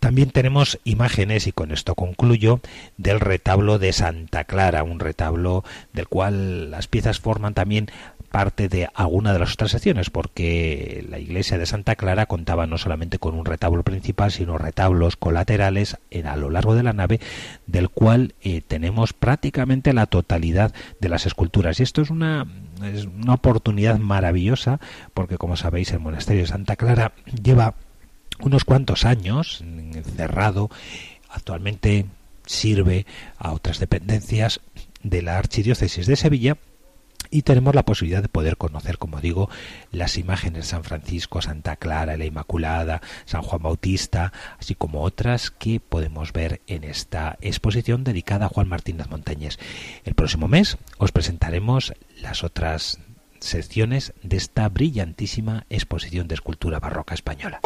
[0.00, 2.60] También tenemos imágenes, y con esto concluyo,
[2.98, 7.90] del retablo de Santa Clara, un retablo del cual las piezas forman también
[8.26, 12.78] parte de alguna de las otras secciones, porque la iglesia de Santa Clara contaba no
[12.78, 17.20] solamente con un retablo principal, sino retablos colaterales en, a lo largo de la nave,
[17.66, 21.80] del cual eh, tenemos prácticamente la totalidad de las esculturas.
[21.80, 22.46] Y esto es una,
[22.84, 24.80] es una oportunidad maravillosa,
[25.14, 27.12] porque como sabéis, el monasterio de Santa Clara
[27.42, 27.74] lleva
[28.40, 29.64] unos cuantos años
[30.16, 30.70] cerrado,
[31.30, 32.06] actualmente
[32.44, 33.06] sirve
[33.38, 34.60] a otras dependencias
[35.02, 36.56] de la Archidiócesis de Sevilla
[37.30, 39.48] y tenemos la posibilidad de poder conocer, como digo,
[39.92, 45.50] las imágenes de San Francisco, Santa Clara, la Inmaculada, San Juan Bautista, así como otras
[45.50, 49.58] que podemos ver en esta exposición dedicada a Juan Martínez Montañés.
[50.04, 52.98] El próximo mes os presentaremos las otras
[53.40, 57.60] secciones de esta brillantísima exposición de escultura barroca española.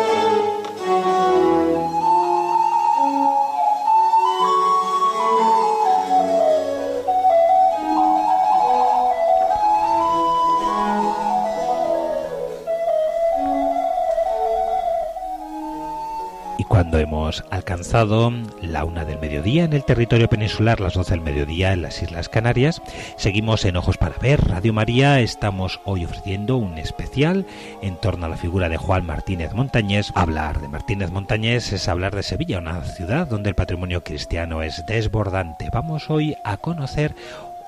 [16.81, 21.75] Cuando hemos alcanzado la una del mediodía en el territorio peninsular, las doce del mediodía
[21.75, 22.81] en las Islas Canarias.
[23.19, 25.21] Seguimos en Ojos para Ver, Radio María.
[25.21, 27.45] Estamos hoy ofreciendo un especial
[27.83, 30.11] en torno a la figura de Juan Martínez Montañés.
[30.15, 34.83] Hablar de Martínez Montañés es hablar de Sevilla, una ciudad donde el patrimonio cristiano es
[34.87, 35.69] desbordante.
[35.71, 37.15] Vamos hoy a conocer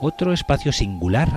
[0.00, 1.28] otro espacio singular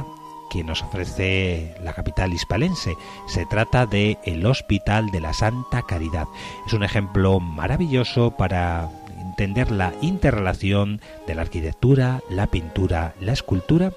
[0.50, 2.96] que nos ofrece la capital hispalense.
[3.28, 6.28] Se trata de el Hospital de la Santa Caridad.
[6.66, 13.92] Es un ejemplo maravilloso para entender la interrelación de la arquitectura, la pintura, la escultura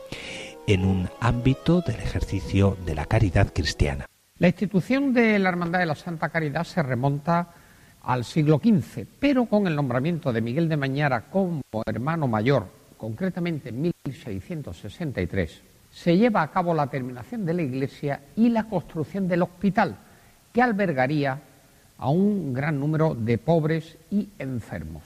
[0.66, 4.06] en un ámbito del ejercicio de la caridad cristiana.
[4.38, 7.54] La institución de la Hermandad de la Santa Caridad se remonta
[8.02, 13.70] al siglo XV, pero con el nombramiento de Miguel de Mañara como hermano mayor, concretamente
[13.70, 19.42] en 1663, se lleva a cabo la terminación de la iglesia y la construcción del
[19.42, 19.96] hospital,
[20.52, 21.40] que albergaría
[21.98, 25.02] a un gran número de pobres y enfermos.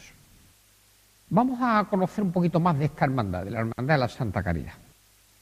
[1.30, 4.42] Vamos a conocer un poquito más de esta hermandad, de la Hermandad de la Santa
[4.42, 4.74] Caridad.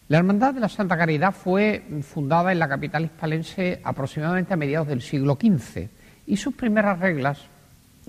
[0.09, 4.88] La Hermandad de la Santa Caridad fue fundada en la capital hispalense aproximadamente a mediados
[4.88, 5.88] del siglo XV
[6.26, 7.40] y sus primeras reglas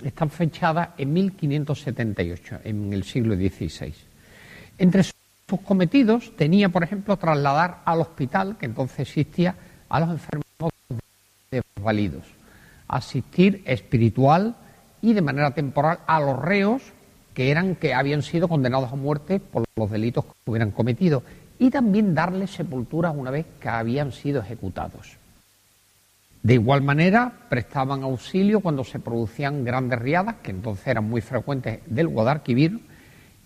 [0.02, 3.94] están fechadas en 1578, en el siglo XVI.
[4.78, 5.02] Entre
[5.60, 9.54] cometidos tenía, por ejemplo, trasladar al hospital, que entonces existía,
[9.88, 10.72] a los enfermos
[11.50, 12.24] desvalidos,
[12.88, 14.56] asistir espiritual
[15.02, 16.82] y de manera temporal a los reos
[17.34, 21.22] que eran que habían sido condenados a muerte por los delitos que hubieran cometido
[21.58, 25.16] y también darles sepultura una vez que habían sido ejecutados.
[26.42, 31.80] De igual manera, prestaban auxilio cuando se producían grandes riadas, que entonces eran muy frecuentes
[31.86, 32.80] del Guadalquivir,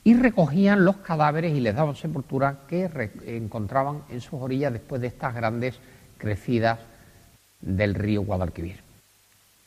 [0.06, 2.88] y recogían los cadáveres y les daban sepultura que
[3.26, 5.80] encontraban en sus orillas después de estas grandes
[6.16, 6.78] crecidas
[7.60, 8.76] del río Guadalquivir.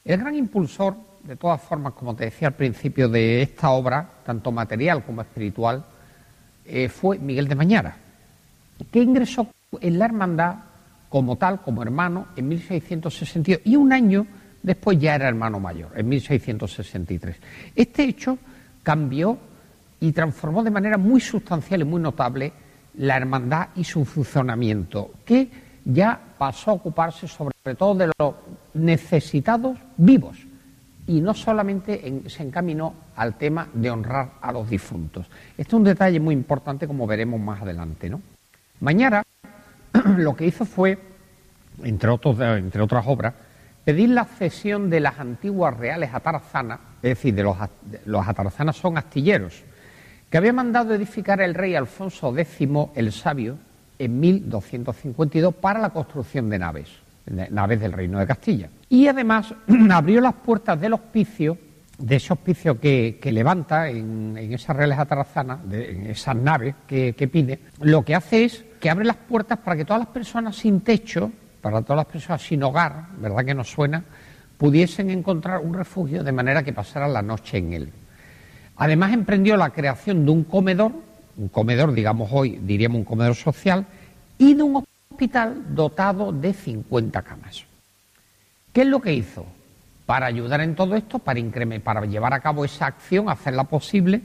[0.06, 4.50] El gran impulsor, de todas formas, como te decía al principio, de esta obra, tanto
[4.54, 5.84] material como espiritual,
[6.64, 7.98] eh, fue Miguel de Mañara,
[8.90, 9.46] que ingresó
[9.82, 10.56] en la hermandad
[11.10, 14.26] como tal, como hermano, en 1662 y un año
[14.64, 17.36] después ya era hermano mayor, en 1663.
[17.76, 18.38] Este hecho
[18.84, 19.49] cambió
[20.00, 22.54] y transformó de manera muy sustancial y muy notable
[22.96, 25.50] la hermandad y su funcionamiento, que
[25.86, 28.36] ya pasó a ocuparse sobre todo de los
[28.74, 30.38] necesitados vivos
[31.08, 35.26] y no solamente se encaminó al tema de honrar a los difuntos.
[35.58, 38.10] Este es un detalle muy importante como veremos más adelante.
[38.10, 38.22] ¿no?
[38.80, 39.24] Mañana
[40.18, 41.00] lo que hizo fue,
[41.84, 43.34] entre, otros, entre otras obras,
[43.84, 47.44] pedir la cesión de las antiguas reales atarazanas, es decir, de
[48.06, 49.64] los atarazanas son astilleros,
[50.30, 53.58] que había mandado edificar el rey Alfonso X el Sabio
[53.98, 56.90] en 1252 para la construcción de naves,
[57.50, 58.70] naves del Reino de Castilla.
[58.88, 59.54] Y además
[59.92, 61.58] abrió las puertas del hospicio,
[61.98, 67.60] de ese hospicio que, levanta en, esas reales atarazanas, en esas naves que, que pide,
[67.82, 71.32] lo que hace es que abre las puertas para que todas las personas sin techo,
[71.62, 74.04] para todas las personas sin hogar, ¿verdad que nos suena?,
[74.58, 77.94] pudiesen encontrar un refugio de manera que pasaran la noche en él.
[78.80, 80.94] Además emprendió la creación de un comedor,
[81.36, 83.86] un comedor, digamos hoy, diríamos un comedor social,
[84.38, 87.66] y de un hospital dotado de 50 camas.
[88.72, 89.46] ¿Qué es lo que hizo?
[90.06, 94.22] Para ayudar en todo esto, para, llevar a cabo esa acción, hacerla posible,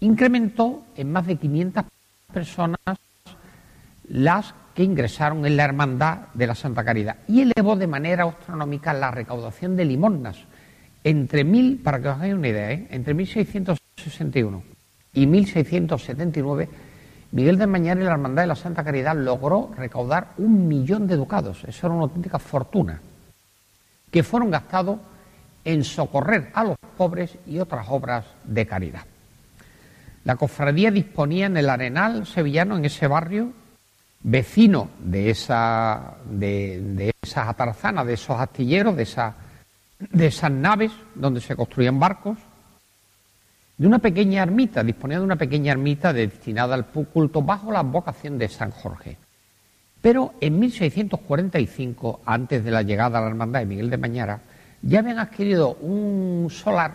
[0.00, 1.84] incrementó en más de 500
[2.32, 2.78] personas
[4.08, 8.94] las que ingresaron en la hermandad de la Santa Caridad y elevó de manera astronómica
[8.94, 10.38] la recaudación de limosnas
[11.04, 12.86] entre mil, para que os hagáis una idea, ¿eh?
[12.90, 13.12] entre
[13.98, 14.62] 1661
[15.14, 16.68] y 1679,
[17.32, 21.16] Miguel de Mañana y la Hermandad de la Santa Caridad logró recaudar un millón de
[21.16, 21.64] ducados.
[21.64, 23.00] Eso era una auténtica fortuna,
[24.10, 25.00] que fueron gastados
[25.64, 29.02] en socorrer a los pobres y otras obras de caridad.
[30.24, 33.52] La cofradía disponía en el Arenal sevillano, en ese barrio,
[34.22, 39.06] vecino de, esa, de, esas atarzanas, de esos astilleros, de,
[39.98, 42.38] de esas naves donde se construían barcos,
[43.78, 48.36] de una pequeña ermita, disponía de una pequeña ermita destinada al culto bajo la vocación
[48.36, 49.16] de San Jorge.
[50.02, 54.40] Pero en 1645, antes de la llegada a la hermandad de Miguel de Mañara,
[54.82, 56.94] ya habían adquirido un solar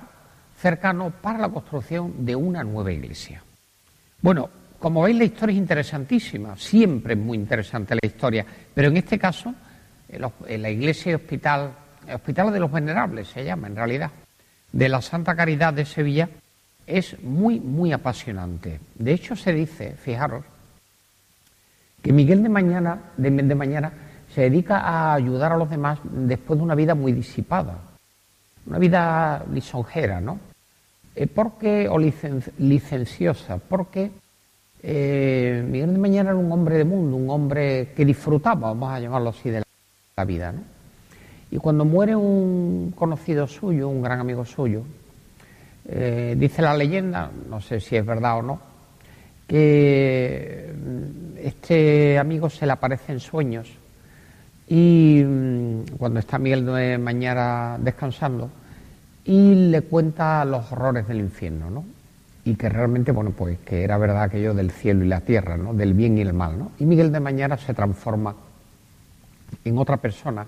[0.58, 3.42] cercano para la construcción de una nueva iglesia.
[4.22, 8.98] Bueno, como veis la historia es interesantísima, siempre es muy interesante la historia, pero en
[8.98, 9.54] este caso,
[10.10, 11.72] en la iglesia y hospital,
[12.08, 14.12] el Hospital de los Venerables se llama en realidad,
[14.72, 16.30] de la Santa Caridad de Sevilla,
[16.88, 18.80] es muy, muy apasionante.
[18.96, 20.44] De hecho, se dice, fijaros,
[22.02, 23.94] que Miguel de Mañana, de, Mañana
[24.34, 27.78] se dedica a ayudar a los demás después de una vida muy disipada,
[28.66, 30.40] una vida lisonjera, ¿no?
[31.16, 34.12] Eh, porque, o licenciosa, porque
[34.82, 39.00] eh, Miguel de Mañana era un hombre de mundo, un hombre que disfrutaba, vamos a
[39.00, 39.64] llamarlo así, de
[40.18, 40.62] la vida, ¿no?
[41.52, 44.84] Y cuando muere un conocido suyo, un gran amigo suyo,
[45.86, 48.60] eh, dice la leyenda, no sé si es verdad o no,
[49.48, 53.70] que mm, este amigo se le aparece en sueños
[54.68, 58.50] y mm, cuando está Miguel de Mañana descansando
[59.26, 61.86] y le cuenta los horrores del infierno, ¿no?
[62.46, 65.74] Y que realmente, bueno, pues que era verdad aquello del cielo y la tierra, ¿no?
[65.74, 66.72] Del bien y el mal, ¿no?
[66.80, 68.36] Y Miguel de Mañana se transforma
[69.64, 70.46] en otra persona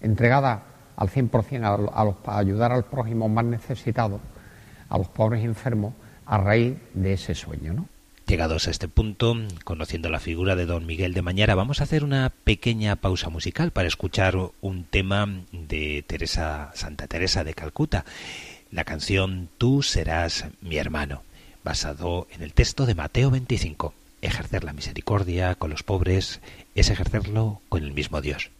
[0.00, 0.62] entregada
[0.96, 4.20] al 100% a, a, los, a ayudar al prójimo más necesitado
[4.92, 5.94] a los pobres enfermos
[6.26, 7.88] a raíz de ese sueño, ¿no?
[8.26, 9.34] Llegados a este punto,
[9.64, 13.72] conociendo la figura de don Miguel de Mañara, vamos a hacer una pequeña pausa musical
[13.72, 18.04] para escuchar un tema de Teresa Santa Teresa de Calcuta,
[18.70, 21.22] la canción Tú serás mi hermano,
[21.64, 23.94] basado en el texto de Mateo 25.
[24.20, 26.40] Ejercer la misericordia con los pobres
[26.74, 28.50] es ejercerlo con el mismo Dios.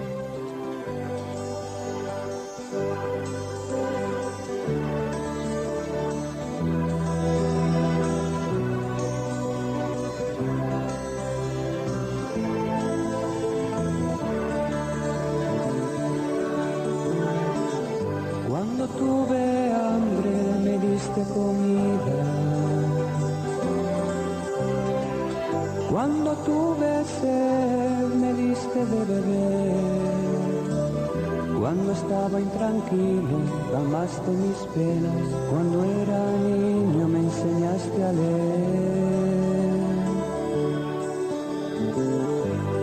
[32.41, 33.39] Intranquilo,
[33.77, 38.73] amaste mis penas, cuando era niño me enseñaste a leer.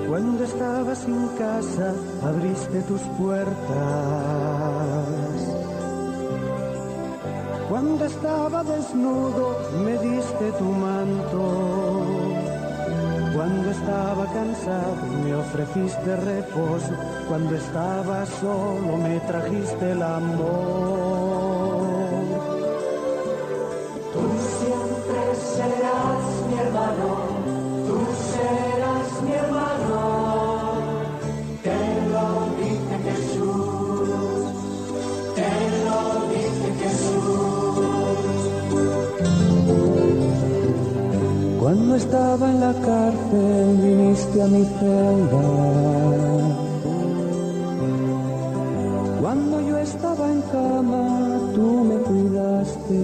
[0.07, 1.93] Cuando estaba sin casa,
[2.23, 3.49] abriste tus puertas.
[7.69, 11.98] Cuando estaba desnudo, me diste tu manto.
[13.39, 16.93] Cuando estaba cansado me ofreciste reposo,
[17.29, 21.18] cuando estaba solo me trajiste el amor.
[42.09, 45.43] Estaba en la cárcel viniste a mi celda.
[49.21, 51.05] Cuando yo estaba en cama
[51.53, 52.99] tú me cuidaste.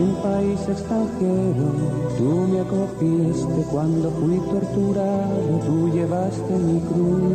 [0.00, 1.66] En país extranjero
[2.18, 3.60] tú me acogiste.
[3.72, 7.32] Cuando fui torturado tú llevaste mi cruz.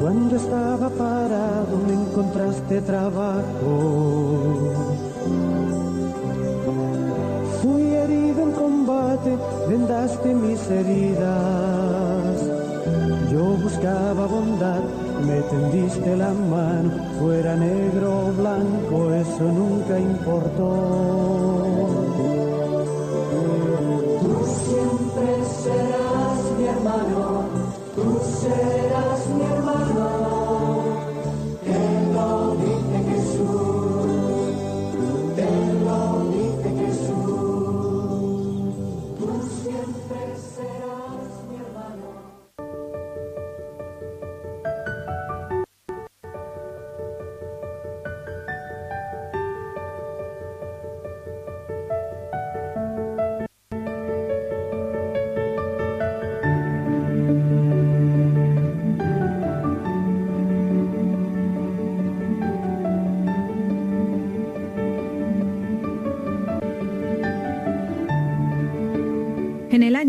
[0.00, 4.13] Cuando estaba parado me encontraste trabajo.
[9.68, 12.36] Vendaste mis heridas.
[13.30, 14.82] Yo buscaba bondad,
[15.26, 21.73] me tendiste la mano, fuera negro o blanco, eso nunca importó.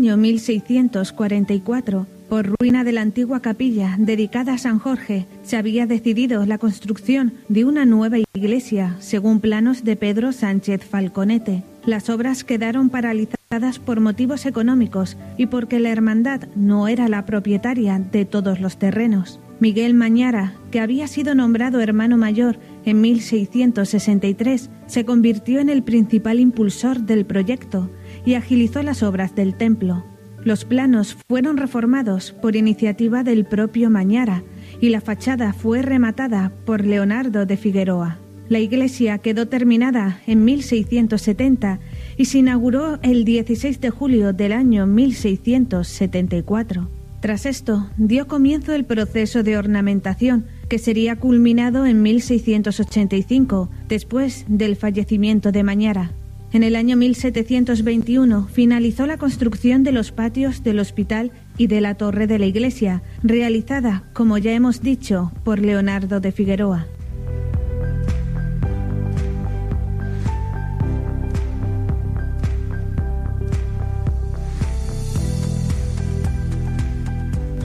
[0.06, 6.46] Año 1644, por ruina de la antigua capilla dedicada a San Jorge, se había decidido
[6.46, 11.64] la construcción de una nueva iglesia según planos de Pedro Sánchez Falconete.
[11.86, 17.98] Las obras quedaron paralizadas por motivos económicos y porque la hermandad no era la propietaria
[17.98, 19.40] de todos los terrenos.
[19.58, 26.38] Miguel Mañara, que había sido nombrado hermano mayor en 1663, se convirtió en el principal
[26.38, 27.90] impulsor del proyecto
[28.26, 30.04] y agilizó las obras del templo.
[30.44, 34.42] Los planos fueron reformados por iniciativa del propio Mañara
[34.80, 38.18] y la fachada fue rematada por Leonardo de Figueroa.
[38.48, 41.80] La iglesia quedó terminada en 1670
[42.16, 46.88] y se inauguró el 16 de julio del año 1674.
[47.20, 54.76] Tras esto, dio comienzo el proceso de ornamentación, que sería culminado en 1685, después del
[54.76, 56.12] fallecimiento de Mañara.
[56.52, 61.96] En el año 1721 finalizó la construcción de los patios del hospital y de la
[61.96, 66.86] torre de la iglesia, realizada, como ya hemos dicho, por Leonardo de Figueroa.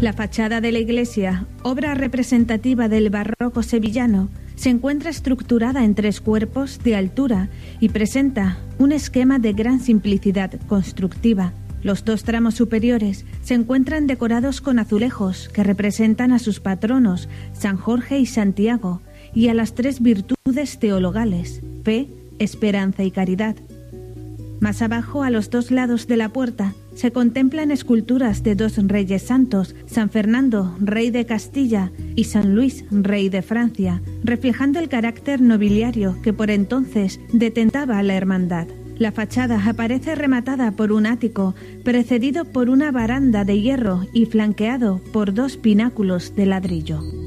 [0.02, 4.30] La fachada de la iglesia, obra representativa del barroco sevillano,
[4.62, 7.50] se encuentra estructurada en tres cuerpos de altura
[7.80, 11.52] y presenta un esquema de gran simplicidad constructiva.
[11.82, 17.76] Los dos tramos superiores se encuentran decorados con azulejos que representan a sus patronos, San
[17.76, 19.02] Jorge y Santiago,
[19.34, 22.08] y a las tres virtudes teologales, fe,
[22.38, 23.56] esperanza y caridad.
[24.60, 29.24] Más abajo, a los dos lados de la puerta, se contemplan esculturas de dos reyes
[29.24, 35.42] santos, San Fernando, rey de Castilla, y San Luis, rey de Francia, reflejando el carácter
[35.42, 38.68] nobiliario que por entonces detentaba a la hermandad.
[38.98, 45.02] La fachada aparece rematada por un ático, precedido por una baranda de hierro y flanqueado
[45.12, 47.21] por dos pináculos de ladrillo.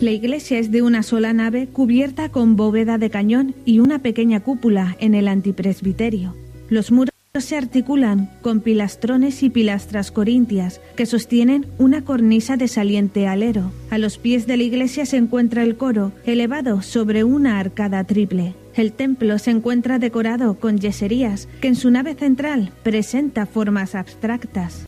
[0.00, 4.40] La iglesia es de una sola nave cubierta con bóveda de cañón y una pequeña
[4.40, 6.34] cúpula en el antipresbiterio.
[6.68, 13.26] Los muros se articulan con pilastrones y pilastras corintias que sostienen una cornisa de saliente
[13.26, 13.72] alero.
[13.88, 18.54] A los pies de la iglesia se encuentra el coro, elevado sobre una arcada triple.
[18.74, 24.86] El templo se encuentra decorado con yeserías que en su nave central presenta formas abstractas.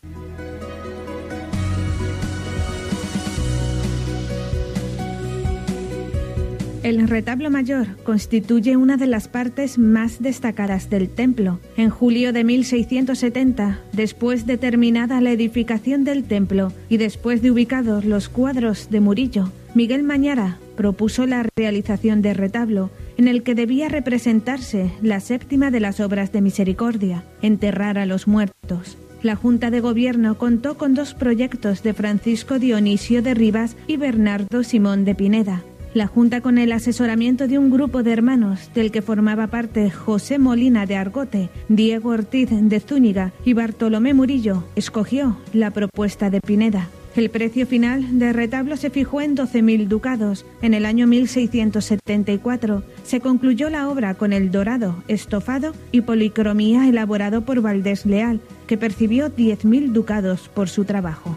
[6.85, 11.59] El retablo mayor constituye una de las partes más destacadas del templo.
[11.77, 18.05] En julio de 1670, después de terminada la edificación del templo y después de ubicados
[18.05, 23.89] los cuadros de Murillo, Miguel Mañara propuso la realización del retablo, en el que debía
[23.89, 28.97] representarse la séptima de las obras de misericordia, enterrar a los muertos.
[29.21, 34.63] La Junta de Gobierno contó con dos proyectos de Francisco Dionisio de Rivas y Bernardo
[34.63, 35.65] Simón de Pineda.
[35.95, 40.39] La Junta, con el asesoramiento de un grupo de hermanos del que formaba parte José
[40.39, 46.89] Molina de Argote, Diego Ortiz de Zúñiga y Bartolomé Murillo, escogió la propuesta de Pineda.
[47.17, 50.45] El precio final del retablo se fijó en 12.000 ducados.
[50.63, 57.41] En el año 1674 se concluyó la obra con el dorado, estofado y policromía elaborado
[57.41, 61.37] por Valdés Leal, que percibió 10.000 ducados por su trabajo.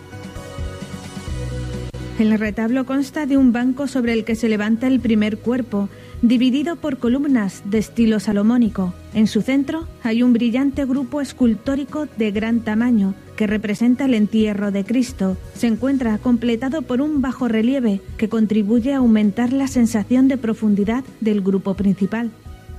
[2.21, 5.89] El retablo consta de un banco sobre el que se levanta el primer cuerpo,
[6.21, 8.93] dividido por columnas de estilo salomónico.
[9.15, 14.69] En su centro hay un brillante grupo escultórico de gran tamaño que representa el entierro
[14.69, 15.35] de Cristo.
[15.55, 21.03] Se encuentra completado por un bajo relieve que contribuye a aumentar la sensación de profundidad
[21.21, 22.29] del grupo principal.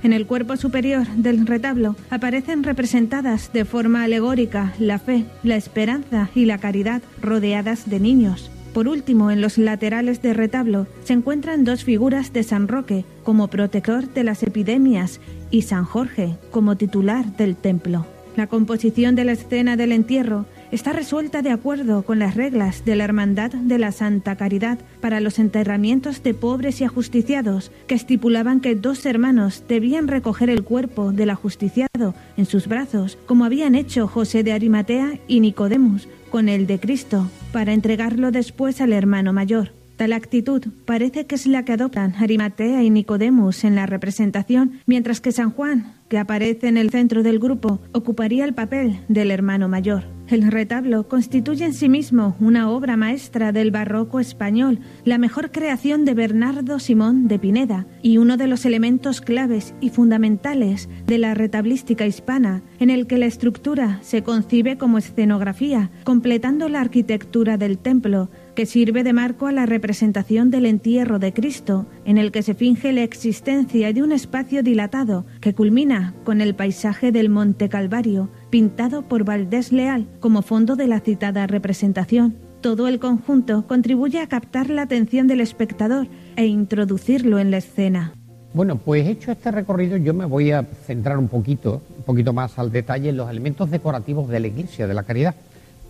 [0.03, 6.29] En el cuerpo superior del retablo aparecen representadas de forma alegórica la fe, la esperanza
[6.33, 8.49] y la caridad rodeadas de niños.
[8.73, 13.47] Por último, en los laterales del retablo se encuentran dos figuras de San Roque como
[13.47, 15.19] protector de las epidemias
[15.51, 18.07] y San Jorge como titular del templo.
[18.35, 22.95] La composición de la escena del entierro está resuelta de acuerdo con las reglas de
[22.95, 28.59] la Hermandad de la Santa Caridad para los enterramientos de pobres y ajusticiados, que estipulaban
[28.59, 34.07] que dos hermanos debían recoger el cuerpo del ajusticiado en sus brazos, como habían hecho
[34.07, 39.82] José de Arimatea y Nicodemus con el de Cristo, para entregarlo después al hermano mayor.
[40.03, 45.21] Tal actitud parece que es la que adoptan Arimatea y Nicodemus en la representación, mientras
[45.21, 49.69] que San Juan, que aparece en el centro del grupo, ocuparía el papel del hermano
[49.69, 50.03] mayor.
[50.27, 56.05] El retablo constituye en sí mismo una obra maestra del barroco español, la mejor creación
[56.05, 61.33] de Bernardo Simón de Pineda y uno de los elementos claves y fundamentales de la
[61.33, 67.77] retablística hispana, en el que la estructura se concibe como escenografía, completando la arquitectura del
[67.77, 72.43] templo, que sirve de marco a la representación del entierro de Cristo, en el que
[72.43, 77.69] se finge la existencia de un espacio dilatado que culmina con el paisaje del Monte
[77.69, 82.35] Calvario, pintado por Valdés Leal como fondo de la citada representación.
[82.61, 88.13] Todo el conjunto contribuye a captar la atención del espectador e introducirlo en la escena.
[88.53, 92.59] Bueno, pues hecho este recorrido yo me voy a centrar un poquito, un poquito más
[92.59, 95.35] al detalle en los elementos decorativos de la iglesia de la caridad.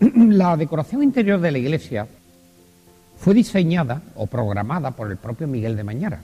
[0.00, 2.06] la decoración interior de la iglesia
[3.24, 6.20] fue diseñada o programada por el propio Miguel de Mañara.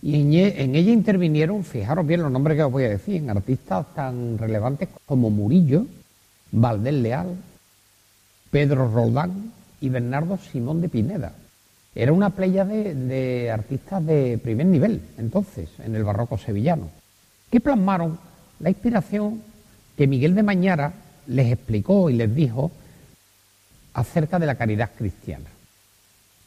[0.00, 4.38] Y en, ella intervinieron, fijaros bien los nombres que os voy a decir, artistas tan
[4.38, 5.84] relevantes como Murillo,
[6.50, 7.36] Valdés Leal,
[8.50, 9.52] Pedro Roldán
[9.82, 11.34] y Bernardo Simón de Pineda.
[11.94, 16.88] Era una playa de, artistas de primer nivel, entonces, en el barroco sevillano,
[17.50, 18.18] que plasmaron
[18.60, 19.42] la inspiración
[19.94, 20.94] que Miguel de Mañara
[21.26, 22.72] les explicó y les dijo
[23.92, 25.53] acerca de la caridad cristiana.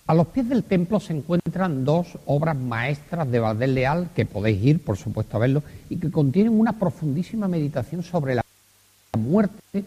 [0.07, 4.63] A los pies del templo se encuentran dos obras maestras de Valdés Leal, que podéis
[4.63, 8.41] ir, por supuesto, a verlo, y que contienen una profundísima meditación sobre la
[9.19, 9.83] muerte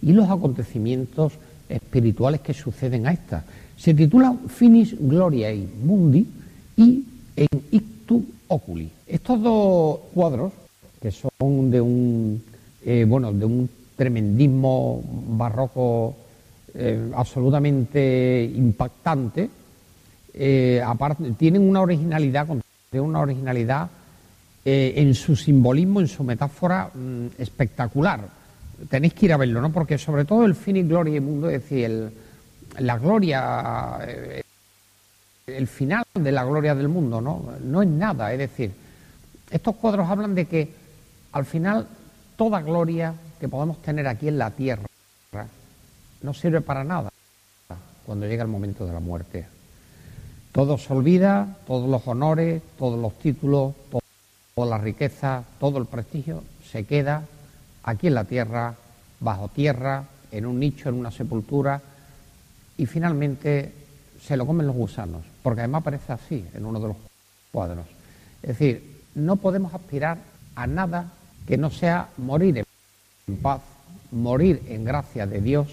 [0.00, 1.34] y los acontecimientos
[1.68, 3.44] espirituales que suceden a esta.
[3.76, 6.26] Se titula Finis Gloriae Mundi
[6.78, 7.04] y
[7.36, 8.90] En Ictu Oculi.
[9.06, 10.54] Estos dos cuadros,
[11.02, 12.42] que son de un,
[12.82, 15.02] eh, bueno, de un tremendismo
[15.36, 16.16] barroco
[16.74, 19.50] eh, absolutamente impactante.
[20.32, 22.46] Eh, aparte, tienen una originalidad,
[22.92, 23.88] una originalidad
[24.64, 28.20] eh, en su simbolismo, en su metáfora mm, espectacular.
[28.88, 29.72] Tenéis que ir a verlo, ¿no?
[29.72, 32.12] Porque sobre todo el fin y gloria y mundo, es decir,
[32.78, 33.98] la gloria,
[35.46, 37.54] el final de la gloria del mundo, ¿no?
[37.62, 38.70] No es nada, es decir,
[39.50, 40.72] estos cuadros hablan de que
[41.32, 41.86] al final
[42.36, 44.84] toda gloria que podemos tener aquí en la tierra
[46.22, 47.10] no sirve para nada
[48.06, 49.46] cuando llega el momento de la muerte.
[50.52, 53.74] Todo se olvida, todos los honores, todos los títulos,
[54.54, 57.24] toda la riqueza, todo el prestigio se queda
[57.84, 58.74] aquí en la tierra,
[59.20, 61.80] bajo tierra, en un nicho, en una sepultura,
[62.76, 63.72] y finalmente
[64.20, 66.96] se lo comen los gusanos, porque además aparece así en uno de los
[67.52, 67.86] cuadros.
[68.42, 70.18] Es decir, no podemos aspirar
[70.54, 71.12] a nada
[71.46, 72.64] que no sea morir
[73.28, 73.60] en paz,
[74.10, 75.68] morir en gracia de Dios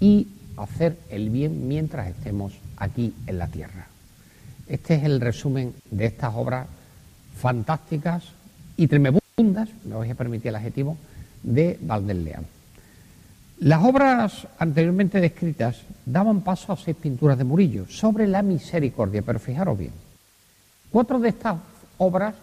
[0.00, 3.86] y hacer el bien mientras estemos aquí en la tierra.
[4.66, 6.66] Este es el resumen de estas obras
[7.36, 8.24] fantásticas
[8.76, 10.96] y tremebundas, me voy a permitir el adjetivo,
[11.42, 12.36] de Valdés.
[13.60, 19.38] Las obras anteriormente descritas daban paso a seis pinturas de Murillo sobre la misericordia, pero
[19.38, 19.92] fijaros bien,
[20.90, 21.56] cuatro de estas
[21.96, 22.34] obras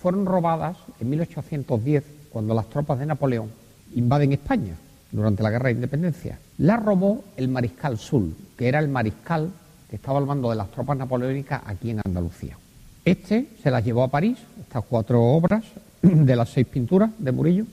[0.00, 3.50] fueron robadas en 1810 cuando las tropas de Napoleón
[3.94, 4.76] invaden España
[5.10, 6.38] durante la Guerra de Independencia.
[6.58, 9.50] La robó el mariscal Sul, que era el mariscal
[9.88, 12.56] que estaba al mando de las tropas napoleónicas aquí en Andalucía.
[13.04, 15.64] Este se las llevó a París, estas cuatro obras
[16.02, 17.64] de las seis pinturas de Murillo,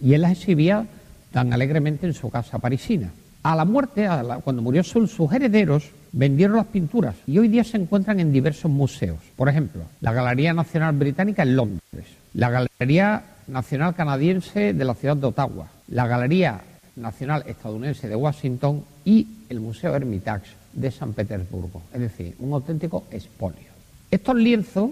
[0.00, 0.86] y él las exhibía
[1.32, 3.10] tan alegremente en su casa parisina.
[3.42, 4.08] A la muerte,
[4.44, 8.70] cuando murió Sul, sus herederos vendieron las pinturas y hoy día se encuentran en diversos
[8.70, 9.18] museos.
[9.36, 15.16] Por ejemplo, la Galería Nacional Británica en Londres, la Galería Nacional Canadiense de la ciudad
[15.16, 16.60] de Ottawa, la Galería
[16.96, 23.04] Nacional Estadounidense de Washington y el Museo Hermitage de San Petersburgo, es decir, un auténtico
[23.10, 23.68] expolio.
[24.10, 24.90] Estos lienzos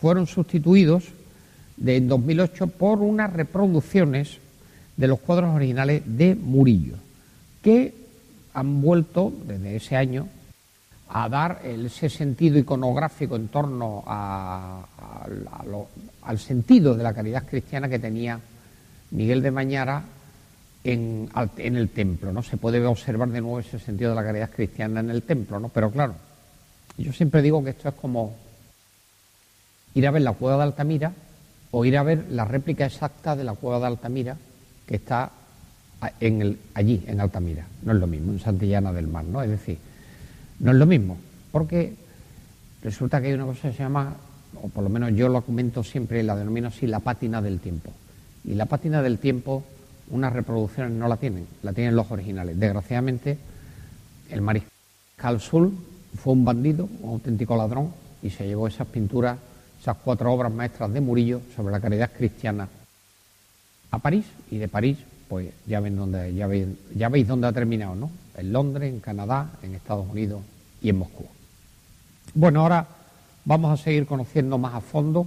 [0.00, 1.04] fueron sustituidos
[1.84, 4.38] en 2008 por unas reproducciones
[4.96, 6.96] de los cuadros originales de Murillo,
[7.62, 7.94] que
[8.54, 10.28] han vuelto desde ese año
[11.08, 14.86] a dar ese sentido iconográfico en torno al
[16.38, 18.40] sentido de la caridad cristiana que tenía
[19.10, 20.02] Miguel de Mañara
[20.86, 21.28] en,
[21.76, 22.42] el templo, ¿no?
[22.42, 25.68] Se puede observar de nuevo ese sentido de la caridad cristiana en el templo, ¿no?
[25.68, 26.14] Pero claro,
[26.96, 28.34] yo siempre digo que esto es como
[29.94, 31.12] ir a ver la cueva de Altamira
[31.72, 34.36] o ir a ver la réplica exacta de la cueva de Altamira
[34.86, 35.32] que está
[36.20, 37.66] en el, allí, en Altamira.
[37.82, 39.42] No es lo mismo, en Santillana del Mar, ¿no?
[39.42, 39.78] Es decir,
[40.60, 41.16] no es lo mismo,
[41.50, 41.94] porque
[42.82, 44.14] resulta que hay una cosa que se llama,
[44.62, 47.90] o por lo menos yo lo comento siempre, la denomino así, la pátina del tiempo.
[48.44, 49.64] Y la pátina del tiempo
[50.10, 52.58] unas reproducciones no la tienen, la tienen los originales.
[52.58, 53.38] Desgraciadamente,
[54.30, 55.76] el mariscal Sul
[56.16, 57.92] fue un bandido, un auténtico ladrón,
[58.22, 59.38] y se llevó esas pinturas,
[59.80, 62.68] esas cuatro obras maestras de Murillo sobre la caridad cristiana
[63.90, 64.98] a París, y de París,
[65.28, 66.48] pues ya ven dónde, ya
[66.94, 68.10] ya veis dónde ha terminado, ¿no?
[68.36, 70.42] En Londres, en Canadá, en Estados Unidos
[70.82, 71.26] y en Moscú.
[72.34, 72.86] Bueno, ahora
[73.44, 75.26] vamos a seguir conociendo más a fondo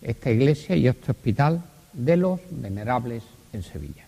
[0.00, 1.62] esta iglesia y este hospital
[1.92, 4.04] de los venerables en Sevilla.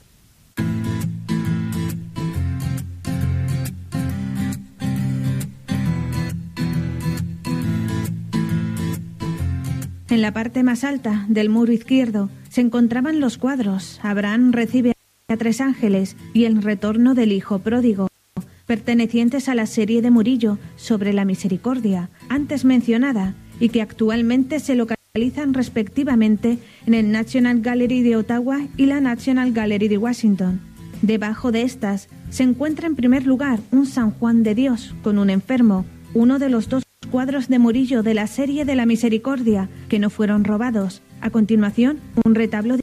[10.15, 14.93] En la parte más alta del muro izquierdo se encontraban los cuadros Abraham recibe
[15.27, 18.07] a tres ángeles y el retorno del Hijo pródigo,
[18.65, 24.77] pertenecientes a la serie de Murillo sobre la misericordia, antes mencionada, y que actualmente se
[24.77, 30.61] localizan respectivamente en el National Gallery de Ottawa y la National Gallery de Washington.
[31.03, 35.29] Debajo de estas se encuentra en primer lugar un San Juan de Dios con un
[35.29, 35.85] enfermo,
[36.15, 36.84] uno de los dos
[37.15, 41.01] cuadros de Murillo de la serie de la Misericordia que no fueron robados.
[41.21, 42.77] A continuación, un retablo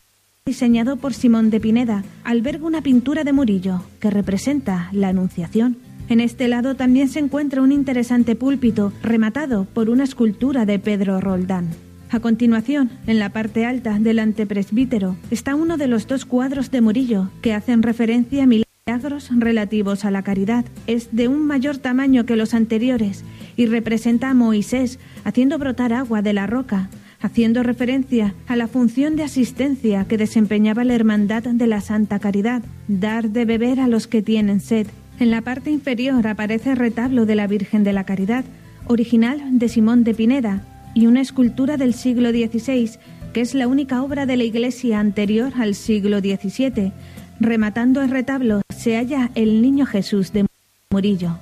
[0.46, 5.76] diseñado por Simón de Pineda alberga una pintura de Murillo que representa la Anunciación.
[6.08, 11.20] En este lado también se encuentra un interesante púlpito rematado por una escultura de Pedro
[11.20, 11.68] Roldán.
[12.10, 16.80] A continuación, en la parte alta del antepresbítero, está uno de los dos cuadros de
[16.80, 20.64] Murillo que hacen referencia a milagros relativos a la caridad.
[20.88, 23.26] Es de un mayor tamaño que los anteriores
[23.58, 26.90] y representa a Moisés haciendo brotar agua de la roca,
[27.22, 32.64] haciendo referencia a la función de asistencia que desempeñaba la Hermandad de la Santa Caridad,
[32.88, 34.88] dar de beber a los que tienen sed.
[35.20, 38.44] En la parte inferior aparece el retablo de la Virgen de la Caridad,
[38.88, 42.92] original de Simón de Pineda, y una escultura del siglo XVI,
[43.34, 46.92] que es la única obra de la iglesia anterior al siglo XVII.
[47.40, 50.46] Rematando el retablo se halla el Niño Jesús de
[50.92, 51.38] Murillo.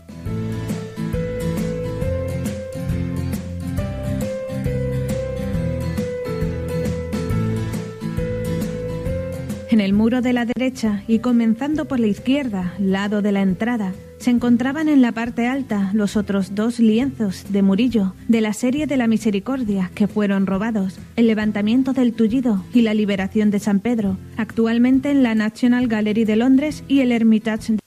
[9.79, 13.93] En el muro de la derecha y comenzando por la izquierda, lado de la entrada,
[14.17, 18.87] se encontraban en la parte alta los otros dos lienzos de Murillo de la serie
[18.87, 23.79] de la Misericordia que fueron robados, el levantamiento del tullido y la liberación de San
[23.79, 27.77] Pedro, actualmente en la National Gallery de Londres y el Hermitage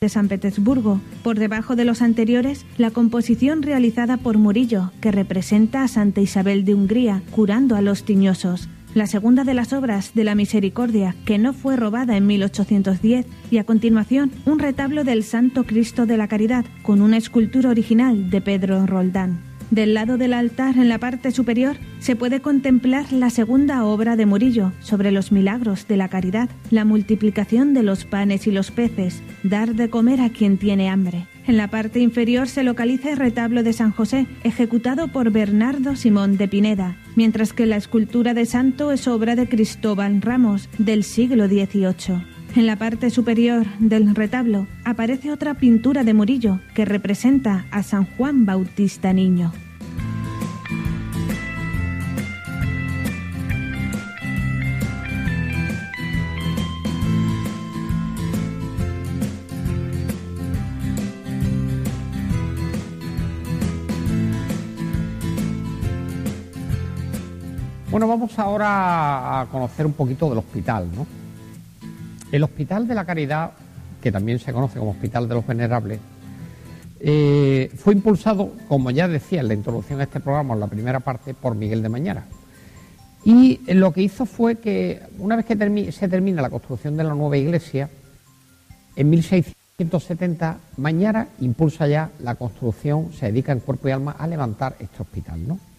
[0.00, 1.00] de San Petersburgo.
[1.24, 6.64] Por debajo de los anteriores, la composición realizada por Murillo, que representa a Santa Isabel
[6.64, 11.38] de Hungría curando a los tiñosos la segunda de las obras de la Misericordia, que
[11.38, 16.28] no fue robada en 1810, y a continuación un retablo del Santo Cristo de la
[16.28, 19.50] Caridad, con una escultura original de Pedro Roldán.
[19.70, 24.26] Del lado del altar, en la parte superior, se puede contemplar la segunda obra de
[24.26, 29.22] Murillo sobre los milagros de la caridad, la multiplicación de los panes y los peces,
[29.44, 31.28] dar de comer a quien tiene hambre.
[31.46, 36.36] En la parte inferior se localiza el retablo de San José, ejecutado por Bernardo Simón
[36.36, 41.48] de Pineda, mientras que la escultura de santo es obra de Cristóbal Ramos, del siglo
[41.48, 42.24] XVIII.
[42.56, 48.06] En la parte superior del retablo aparece otra pintura de Murillo que representa a San
[48.16, 49.52] Juan Bautista Niño.
[67.90, 71.08] Bueno, vamos ahora a conocer un poquito del hospital, ¿no?
[72.30, 73.50] El Hospital de la Caridad,
[74.00, 75.98] que también se conoce como Hospital de los Venerables,
[77.00, 81.00] eh, fue impulsado, como ya decía en la introducción a este programa, en la primera
[81.00, 82.26] parte, por Miguel de Mañara.
[83.24, 87.14] Y lo que hizo fue que, una vez que se termina la construcción de la
[87.14, 87.90] nueva iglesia,
[88.94, 94.76] en 1670, Mañara impulsa ya la construcción, se dedica en cuerpo y alma a levantar
[94.78, 95.69] este hospital, ¿no?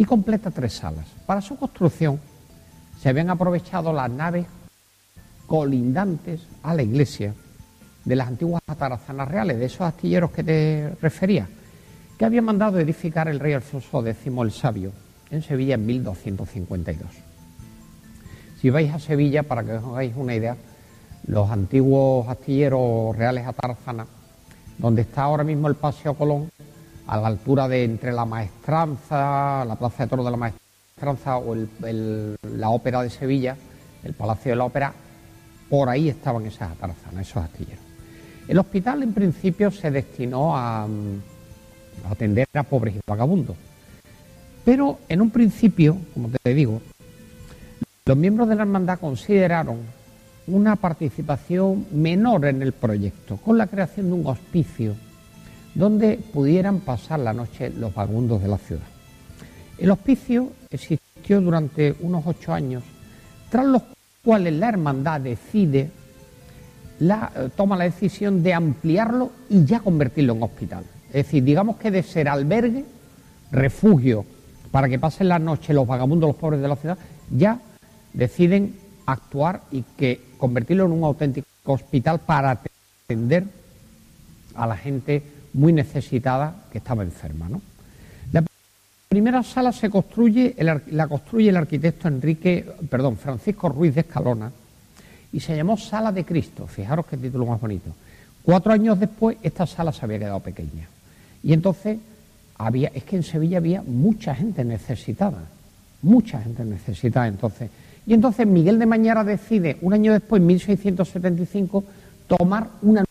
[0.00, 1.04] Y completa tres salas.
[1.26, 2.18] Para su construcción
[2.98, 4.46] se habían aprovechado las naves
[5.46, 7.34] colindantes a la iglesia
[8.06, 11.46] de las antiguas atarazanas reales, de esos astilleros que te refería,
[12.16, 14.90] que había mandado edificar el rey Alfonso X el Sabio
[15.30, 17.10] en Sevilla en 1252.
[18.58, 20.56] Si vais a Sevilla, para que os hagáis una idea,
[21.26, 24.08] los antiguos astilleros reales atarazanas,
[24.78, 26.48] donde está ahora mismo el Paseo Colón,
[27.10, 31.56] a la altura de entre la Maestranza, la Plaza de Toro de la Maestranza o
[31.56, 33.56] la Ópera de Sevilla,
[34.04, 34.94] el Palacio de la Ópera,
[35.68, 37.82] por ahí estaban esas atarzanas, esos astilleros.
[38.46, 40.86] El hospital en principio se destinó a,
[42.08, 43.56] atender a pobres y vagabundos.
[44.64, 46.80] Pero en un principio, como te digo,
[48.06, 49.78] los miembros de la hermandad consideraron
[50.46, 54.94] una participación menor en el proyecto, con la creación de un hospicio
[55.74, 58.82] donde pudieran pasar la noche los vagabundos de la ciudad.
[59.78, 62.82] El hospicio existió durante unos ocho años,
[63.50, 63.82] tras los
[64.22, 65.90] cuales la hermandad decide,
[66.98, 70.84] la, eh, toma la decisión de ampliarlo y ya convertirlo en hospital.
[71.08, 72.84] Es decir, digamos que de ser albergue,
[73.50, 74.24] refugio,
[74.70, 76.98] para que pasen la noche los vagabundos, los pobres de la ciudad,
[77.30, 77.58] ya
[78.12, 82.60] deciden actuar y que convertirlo en un auténtico hospital para
[83.06, 83.44] atender
[84.54, 85.22] a la gente
[85.52, 87.48] muy necesitada que estaba enferma.
[87.48, 87.60] ¿no?
[88.32, 88.44] La
[89.08, 94.50] primera sala se construye, la construye el arquitecto Enrique, perdón, Francisco Ruiz de Escalona
[95.32, 96.66] y se llamó Sala de Cristo.
[96.66, 97.90] Fijaros qué título más bonito.
[98.42, 100.88] Cuatro años después esta sala se había quedado pequeña
[101.42, 101.98] y entonces
[102.56, 105.44] había, es que en Sevilla había mucha gente necesitada,
[106.02, 107.70] mucha gente necesitada entonces.
[108.06, 111.84] Y entonces Miguel de Mañara decide, un año después, en 1675,
[112.26, 113.04] tomar una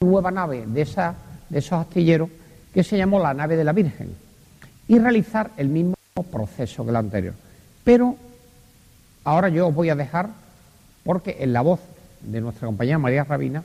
[0.00, 1.14] nueva nave de, esa,
[1.48, 2.28] de esos astilleros
[2.72, 4.14] que se llamó la nave de la Virgen
[4.88, 5.94] y realizar el mismo
[6.30, 7.34] proceso que el anterior.
[7.84, 8.16] Pero
[9.24, 10.30] ahora yo os voy a dejar,
[11.04, 11.80] porque en la voz
[12.22, 13.62] de nuestra compañera María Rabina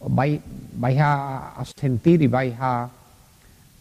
[0.00, 0.40] vais,
[0.74, 2.88] vais a, sentir y vais a,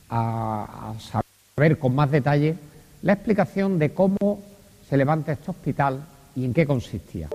[0.09, 2.55] a, saber con más detalle
[3.01, 4.39] la explicación de cómo
[4.89, 6.01] se levanta este hospital
[6.35, 7.29] y en qué consistía.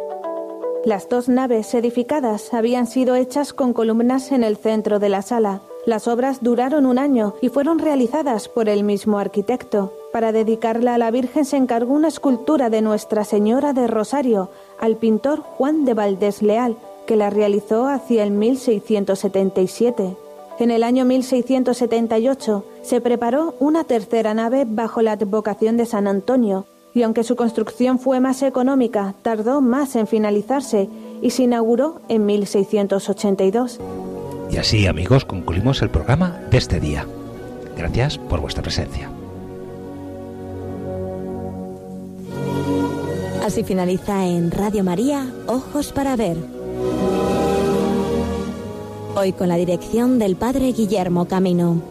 [0.84, 5.62] Las dos naves edificadas habían sido hechas con columnas en el centro de la sala.
[5.84, 9.92] Las obras duraron un año y fueron realizadas por el mismo arquitecto.
[10.12, 14.96] Para dedicarla a la Virgen se encargó una escultura de Nuestra Señora de Rosario al
[14.96, 20.16] pintor Juan de Valdés Leal, que la realizó hacia el 1677.
[20.60, 26.66] En el año 1678 se preparó una tercera nave bajo la advocación de San Antonio,
[26.94, 30.88] y aunque su construcción fue más económica, tardó más en finalizarse
[31.20, 33.80] y se inauguró en 1682.
[34.52, 37.06] Y así, amigos, concluimos el programa de este día.
[37.74, 39.10] Gracias por vuestra presencia.
[43.42, 46.36] Así finaliza en Radio María, Ojos para Ver.
[49.16, 51.82] Hoy con la dirección del Padre Guillermo Camino.